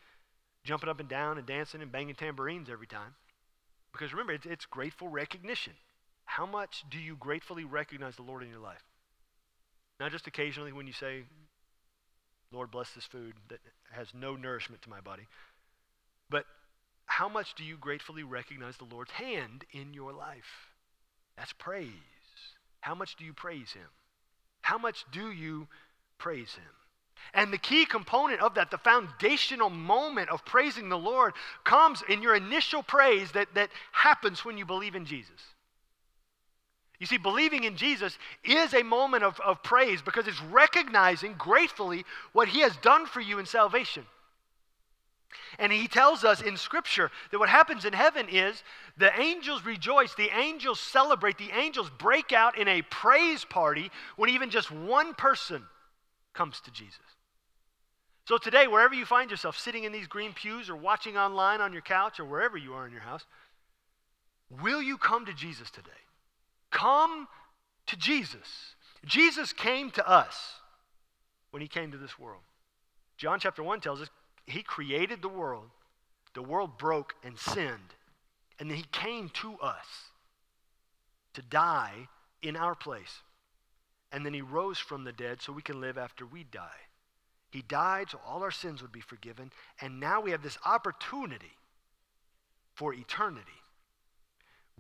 jumping 0.63 0.89
up 0.89 0.99
and 0.99 1.09
down 1.09 1.37
and 1.37 1.47
dancing 1.47 1.81
and 1.81 1.91
banging 1.91 2.15
tambourines 2.15 2.69
every 2.69 2.87
time. 2.87 3.15
Because 3.91 4.11
remember, 4.11 4.33
it's, 4.33 4.45
it's 4.45 4.65
grateful 4.65 5.07
recognition. 5.07 5.73
How 6.25 6.45
much 6.45 6.83
do 6.89 6.99
you 6.99 7.15
gratefully 7.15 7.63
recognize 7.63 8.15
the 8.15 8.21
Lord 8.21 8.43
in 8.43 8.49
your 8.49 8.59
life? 8.59 8.83
Not 9.99 10.11
just 10.11 10.27
occasionally 10.27 10.73
when 10.73 10.85
you 10.85 10.93
say, 10.93 11.23
Lord, 12.51 12.69
bless 12.69 12.91
this 12.91 13.05
food 13.05 13.33
that 13.49 13.59
has 13.91 14.13
no 14.13 14.35
nourishment 14.35 14.81
to 14.83 14.89
my 14.89 15.01
body. 15.01 15.27
But 16.29 16.45
how 17.07 17.27
much 17.27 17.55
do 17.55 17.63
you 17.63 17.77
gratefully 17.77 18.23
recognize 18.23 18.77
the 18.77 18.85
Lord's 18.85 19.11
hand 19.11 19.65
in 19.71 19.93
your 19.93 20.13
life? 20.13 20.71
That's 21.37 21.53
praise. 21.53 21.89
How 22.81 22.93
much 22.93 23.15
do 23.15 23.25
you 23.25 23.33
praise 23.33 23.71
Him? 23.71 23.87
How 24.61 24.77
much 24.77 25.05
do 25.11 25.31
you 25.31 25.67
praise 26.19 26.53
Him? 26.53 26.63
And 27.33 27.51
the 27.51 27.57
key 27.57 27.85
component 27.85 28.41
of 28.41 28.55
that, 28.55 28.71
the 28.71 28.77
foundational 28.77 29.69
moment 29.69 30.29
of 30.29 30.45
praising 30.45 30.89
the 30.89 30.97
Lord, 30.97 31.33
comes 31.63 32.03
in 32.07 32.21
your 32.21 32.35
initial 32.35 32.83
praise 32.83 33.31
that, 33.31 33.47
that 33.55 33.69
happens 33.91 34.45
when 34.45 34.57
you 34.57 34.65
believe 34.65 34.95
in 34.95 35.05
Jesus. 35.05 35.41
You 36.99 37.07
see, 37.07 37.17
believing 37.17 37.63
in 37.63 37.77
Jesus 37.77 38.17
is 38.43 38.73
a 38.73 38.83
moment 38.83 39.23
of, 39.23 39.39
of 39.39 39.63
praise 39.63 40.01
because 40.01 40.27
it's 40.27 40.41
recognizing 40.43 41.35
gratefully 41.37 42.05
what 42.33 42.47
He 42.47 42.61
has 42.61 42.75
done 42.77 43.05
for 43.05 43.21
you 43.21 43.39
in 43.39 43.45
salvation. 43.45 44.05
And 45.59 45.71
he 45.71 45.87
tells 45.87 46.23
us 46.23 46.41
in 46.41 46.57
Scripture 46.57 47.11
that 47.31 47.39
what 47.39 47.49
happens 47.49 47.85
in 47.85 47.93
heaven 47.93 48.27
is 48.29 48.63
the 48.97 49.17
angels 49.19 49.65
rejoice, 49.65 50.13
the 50.15 50.29
angels 50.37 50.79
celebrate, 50.79 51.37
the 51.37 51.51
angels 51.51 51.89
break 51.97 52.31
out 52.31 52.57
in 52.57 52.67
a 52.67 52.81
praise 52.83 53.43
party 53.45 53.91
when 54.15 54.29
even 54.29 54.49
just 54.49 54.71
one 54.71 55.13
person 55.13 55.63
comes 56.33 56.59
to 56.61 56.71
Jesus. 56.71 56.99
So 58.25 58.37
today, 58.37 58.67
wherever 58.67 58.93
you 58.93 59.05
find 59.05 59.31
yourself, 59.31 59.57
sitting 59.57 59.85
in 59.85 59.93
these 59.93 60.07
green 60.07 60.33
pews 60.33 60.69
or 60.69 60.75
watching 60.75 61.17
online 61.17 61.61
on 61.61 61.71
your 61.71 61.81
couch 61.81 62.19
or 62.19 62.25
wherever 62.25 62.57
you 62.57 62.73
are 62.73 62.85
in 62.85 62.91
your 62.91 63.01
house, 63.01 63.25
will 64.49 64.81
you 64.81 64.97
come 64.97 65.25
to 65.25 65.33
Jesus 65.33 65.71
today? 65.71 65.89
Come 66.71 67.27
to 67.85 67.95
Jesus. 67.95 68.75
Jesus 69.05 69.53
came 69.53 69.91
to 69.91 70.07
us 70.07 70.55
when 71.51 71.61
he 71.61 71.67
came 71.67 71.91
to 71.91 71.97
this 71.97 72.19
world. 72.19 72.41
John 73.15 73.39
chapter 73.39 73.63
1 73.63 73.79
tells 73.79 74.01
us 74.01 74.09
he 74.47 74.63
created 74.63 75.21
the 75.21 75.29
world. 75.29 75.69
The 76.33 76.41
world 76.41 76.77
broke 76.77 77.15
and 77.23 77.37
sinned. 77.37 77.93
And 78.59 78.69
then 78.69 78.77
he 78.77 78.85
came 78.91 79.29
to 79.29 79.57
us 79.59 80.11
to 81.33 81.41
die 81.41 82.07
in 82.41 82.55
our 82.55 82.73
place. 82.73 83.21
And 84.11 84.25
then 84.25 84.33
he 84.33 84.41
rose 84.41 84.79
from 84.79 85.03
the 85.03 85.11
dead 85.11 85.41
so 85.41 85.51
we 85.51 85.61
can 85.61 85.81
live 85.81 85.97
after 85.97 86.25
we 86.25 86.45
die. 86.45 86.87
He 87.51 87.61
died 87.61 88.09
so 88.09 88.19
all 88.25 88.41
our 88.41 88.51
sins 88.51 88.81
would 88.81 88.91
be 88.91 89.01
forgiven. 89.01 89.51
And 89.81 89.99
now 89.99 90.21
we 90.21 90.31
have 90.31 90.43
this 90.43 90.57
opportunity 90.65 91.51
for 92.73 92.93
eternity. 92.93 93.51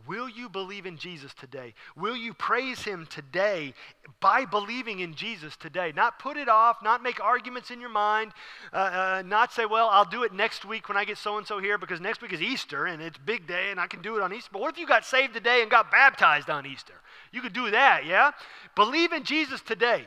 Will 0.05 0.29
you 0.29 0.47
believe 0.47 0.85
in 0.85 0.97
Jesus 0.97 1.33
today? 1.33 1.73
Will 1.95 2.15
you 2.15 2.33
praise 2.33 2.83
him 2.83 3.07
today 3.09 3.73
by 4.19 4.45
believing 4.45 4.99
in 4.99 5.15
Jesus 5.15 5.57
today? 5.57 5.91
Not 5.95 6.19
put 6.19 6.37
it 6.37 6.47
off, 6.47 6.77
not 6.83 7.01
make 7.01 7.19
arguments 7.19 7.71
in 7.71 7.81
your 7.81 7.89
mind, 7.89 8.31
uh, 8.71 8.75
uh, 8.75 9.23
not 9.25 9.51
say, 9.51 9.65
well, 9.65 9.89
I'll 9.89 10.05
do 10.05 10.23
it 10.23 10.31
next 10.31 10.63
week 10.65 10.87
when 10.87 10.97
I 10.97 11.03
get 11.03 11.17
so 11.17 11.37
and 11.37 11.47
so 11.47 11.59
here 11.59 11.77
because 11.77 11.99
next 11.99 12.21
week 12.21 12.31
is 12.31 12.41
Easter 12.41 12.85
and 12.85 13.01
it's 13.01 13.17
big 13.17 13.47
day 13.47 13.71
and 13.71 13.79
I 13.79 13.87
can 13.87 14.01
do 14.01 14.15
it 14.15 14.21
on 14.21 14.31
Easter. 14.31 14.49
But 14.53 14.61
what 14.61 14.73
if 14.73 14.79
you 14.79 14.87
got 14.87 15.03
saved 15.03 15.33
today 15.33 15.61
and 15.61 15.71
got 15.71 15.89
baptized 15.89 16.49
on 16.49 16.65
Easter? 16.65 16.93
You 17.31 17.41
could 17.41 17.53
do 17.53 17.71
that, 17.71 18.05
yeah? 18.05 18.31
Believe 18.75 19.11
in 19.11 19.23
Jesus 19.23 19.61
today. 19.61 20.05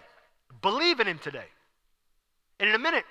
Believe 0.62 1.00
in 1.00 1.08
him 1.08 1.18
today. 1.18 1.46
And 2.58 2.68
in 2.68 2.74
a 2.74 2.78
minute, 2.78 3.04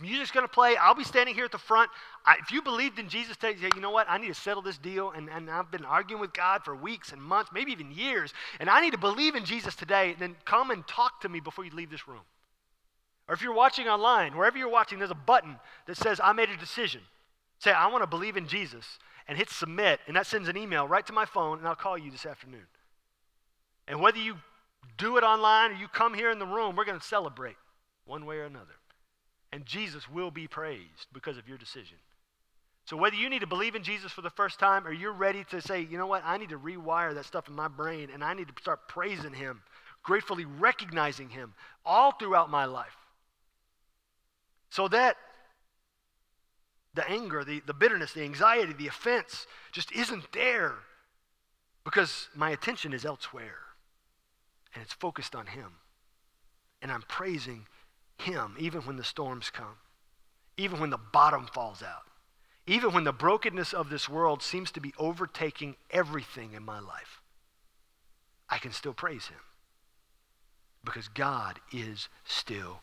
music's 0.00 0.32
going 0.32 0.44
to 0.44 0.52
play. 0.52 0.76
I'll 0.76 0.94
be 0.94 1.04
standing 1.04 1.34
here 1.34 1.44
at 1.44 1.52
the 1.52 1.58
front. 1.58 1.90
I, 2.26 2.36
if 2.40 2.50
you 2.50 2.62
believed 2.62 2.98
in 2.98 3.08
Jesus 3.08 3.36
today, 3.36 3.52
you 3.52 3.68
say, 3.68 3.70
you 3.74 3.80
know 3.80 3.92
what? 3.92 4.06
I 4.08 4.18
need 4.18 4.28
to 4.28 4.34
settle 4.34 4.62
this 4.62 4.78
deal. 4.78 5.12
And, 5.12 5.28
and 5.28 5.48
I've 5.48 5.70
been 5.70 5.84
arguing 5.84 6.20
with 6.20 6.32
God 6.32 6.64
for 6.64 6.74
weeks 6.74 7.12
and 7.12 7.22
months, 7.22 7.50
maybe 7.54 7.70
even 7.70 7.92
years. 7.92 8.32
And 8.58 8.68
I 8.68 8.80
need 8.80 8.92
to 8.92 8.98
believe 8.98 9.36
in 9.36 9.44
Jesus 9.44 9.76
today. 9.76 10.16
Then 10.18 10.34
come 10.44 10.70
and 10.70 10.86
talk 10.88 11.20
to 11.20 11.28
me 11.28 11.38
before 11.38 11.64
you 11.64 11.70
leave 11.70 11.90
this 11.90 12.08
room. 12.08 12.22
Or 13.28 13.34
if 13.34 13.42
you're 13.42 13.54
watching 13.54 13.86
online, 13.86 14.36
wherever 14.36 14.58
you're 14.58 14.68
watching, 14.68 14.98
there's 14.98 15.10
a 15.10 15.14
button 15.14 15.56
that 15.86 15.96
says, 15.96 16.20
I 16.22 16.32
made 16.32 16.50
a 16.50 16.56
decision. 16.56 17.00
Say, 17.60 17.70
I 17.70 17.86
want 17.86 18.02
to 18.02 18.08
believe 18.08 18.36
in 18.36 18.48
Jesus. 18.48 18.98
And 19.28 19.38
hit 19.38 19.48
submit. 19.48 20.00
And 20.08 20.16
that 20.16 20.26
sends 20.26 20.48
an 20.48 20.56
email 20.56 20.88
right 20.88 21.06
to 21.06 21.12
my 21.12 21.24
phone. 21.24 21.58
And 21.58 21.68
I'll 21.68 21.76
call 21.76 21.96
you 21.96 22.10
this 22.10 22.26
afternoon. 22.26 22.66
And 23.86 24.00
whether 24.00 24.18
you 24.18 24.36
do 24.98 25.16
it 25.18 25.24
online 25.24 25.70
or 25.70 25.74
you 25.74 25.88
come 25.88 26.14
here 26.14 26.30
in 26.30 26.38
the 26.38 26.46
room, 26.46 26.74
we're 26.74 26.84
going 26.84 26.98
to 26.98 27.06
celebrate 27.06 27.56
one 28.06 28.26
way 28.26 28.36
or 28.36 28.44
another. 28.44 28.74
And 29.54 29.64
Jesus 29.64 30.10
will 30.10 30.32
be 30.32 30.48
praised 30.48 31.06
because 31.12 31.38
of 31.38 31.46
your 31.46 31.56
decision. 31.56 31.96
So, 32.86 32.96
whether 32.96 33.14
you 33.14 33.30
need 33.30 33.42
to 33.42 33.46
believe 33.46 33.76
in 33.76 33.84
Jesus 33.84 34.10
for 34.10 34.20
the 34.20 34.28
first 34.30 34.58
time 34.58 34.84
or 34.84 34.92
you're 34.92 35.12
ready 35.12 35.44
to 35.50 35.60
say, 35.60 35.80
you 35.80 35.96
know 35.96 36.08
what, 36.08 36.22
I 36.24 36.38
need 36.38 36.48
to 36.48 36.58
rewire 36.58 37.14
that 37.14 37.24
stuff 37.24 37.46
in 37.46 37.54
my 37.54 37.68
brain 37.68 38.08
and 38.12 38.24
I 38.24 38.34
need 38.34 38.48
to 38.48 38.54
start 38.60 38.88
praising 38.88 39.32
Him, 39.32 39.62
gratefully 40.02 40.44
recognizing 40.44 41.28
Him 41.28 41.54
all 41.86 42.10
throughout 42.10 42.50
my 42.50 42.64
life. 42.64 42.96
So 44.70 44.88
that 44.88 45.18
the 46.94 47.08
anger, 47.08 47.44
the, 47.44 47.62
the 47.64 47.74
bitterness, 47.74 48.12
the 48.12 48.24
anxiety, 48.24 48.72
the 48.72 48.88
offense 48.88 49.46
just 49.70 49.92
isn't 49.92 50.32
there 50.32 50.74
because 51.84 52.28
my 52.34 52.50
attention 52.50 52.92
is 52.92 53.04
elsewhere 53.04 53.58
and 54.74 54.82
it's 54.82 54.94
focused 54.94 55.36
on 55.36 55.46
Him. 55.46 55.74
And 56.82 56.90
I'm 56.90 57.02
praising 57.02 57.68
him 58.18 58.56
even 58.58 58.82
when 58.82 58.96
the 58.96 59.04
storms 59.04 59.50
come, 59.50 59.76
even 60.56 60.80
when 60.80 60.90
the 60.90 60.98
bottom 60.98 61.46
falls 61.46 61.82
out, 61.82 62.06
even 62.66 62.92
when 62.92 63.04
the 63.04 63.12
brokenness 63.12 63.72
of 63.72 63.90
this 63.90 64.08
world 64.08 64.42
seems 64.42 64.70
to 64.72 64.80
be 64.80 64.94
overtaking 64.98 65.76
everything 65.90 66.52
in 66.54 66.64
my 66.64 66.78
life. 66.78 67.20
I 68.48 68.58
can 68.58 68.72
still 68.72 68.94
praise 68.94 69.26
Him 69.26 69.40
because 70.84 71.08
God 71.08 71.60
is 71.72 72.08
still 72.24 72.80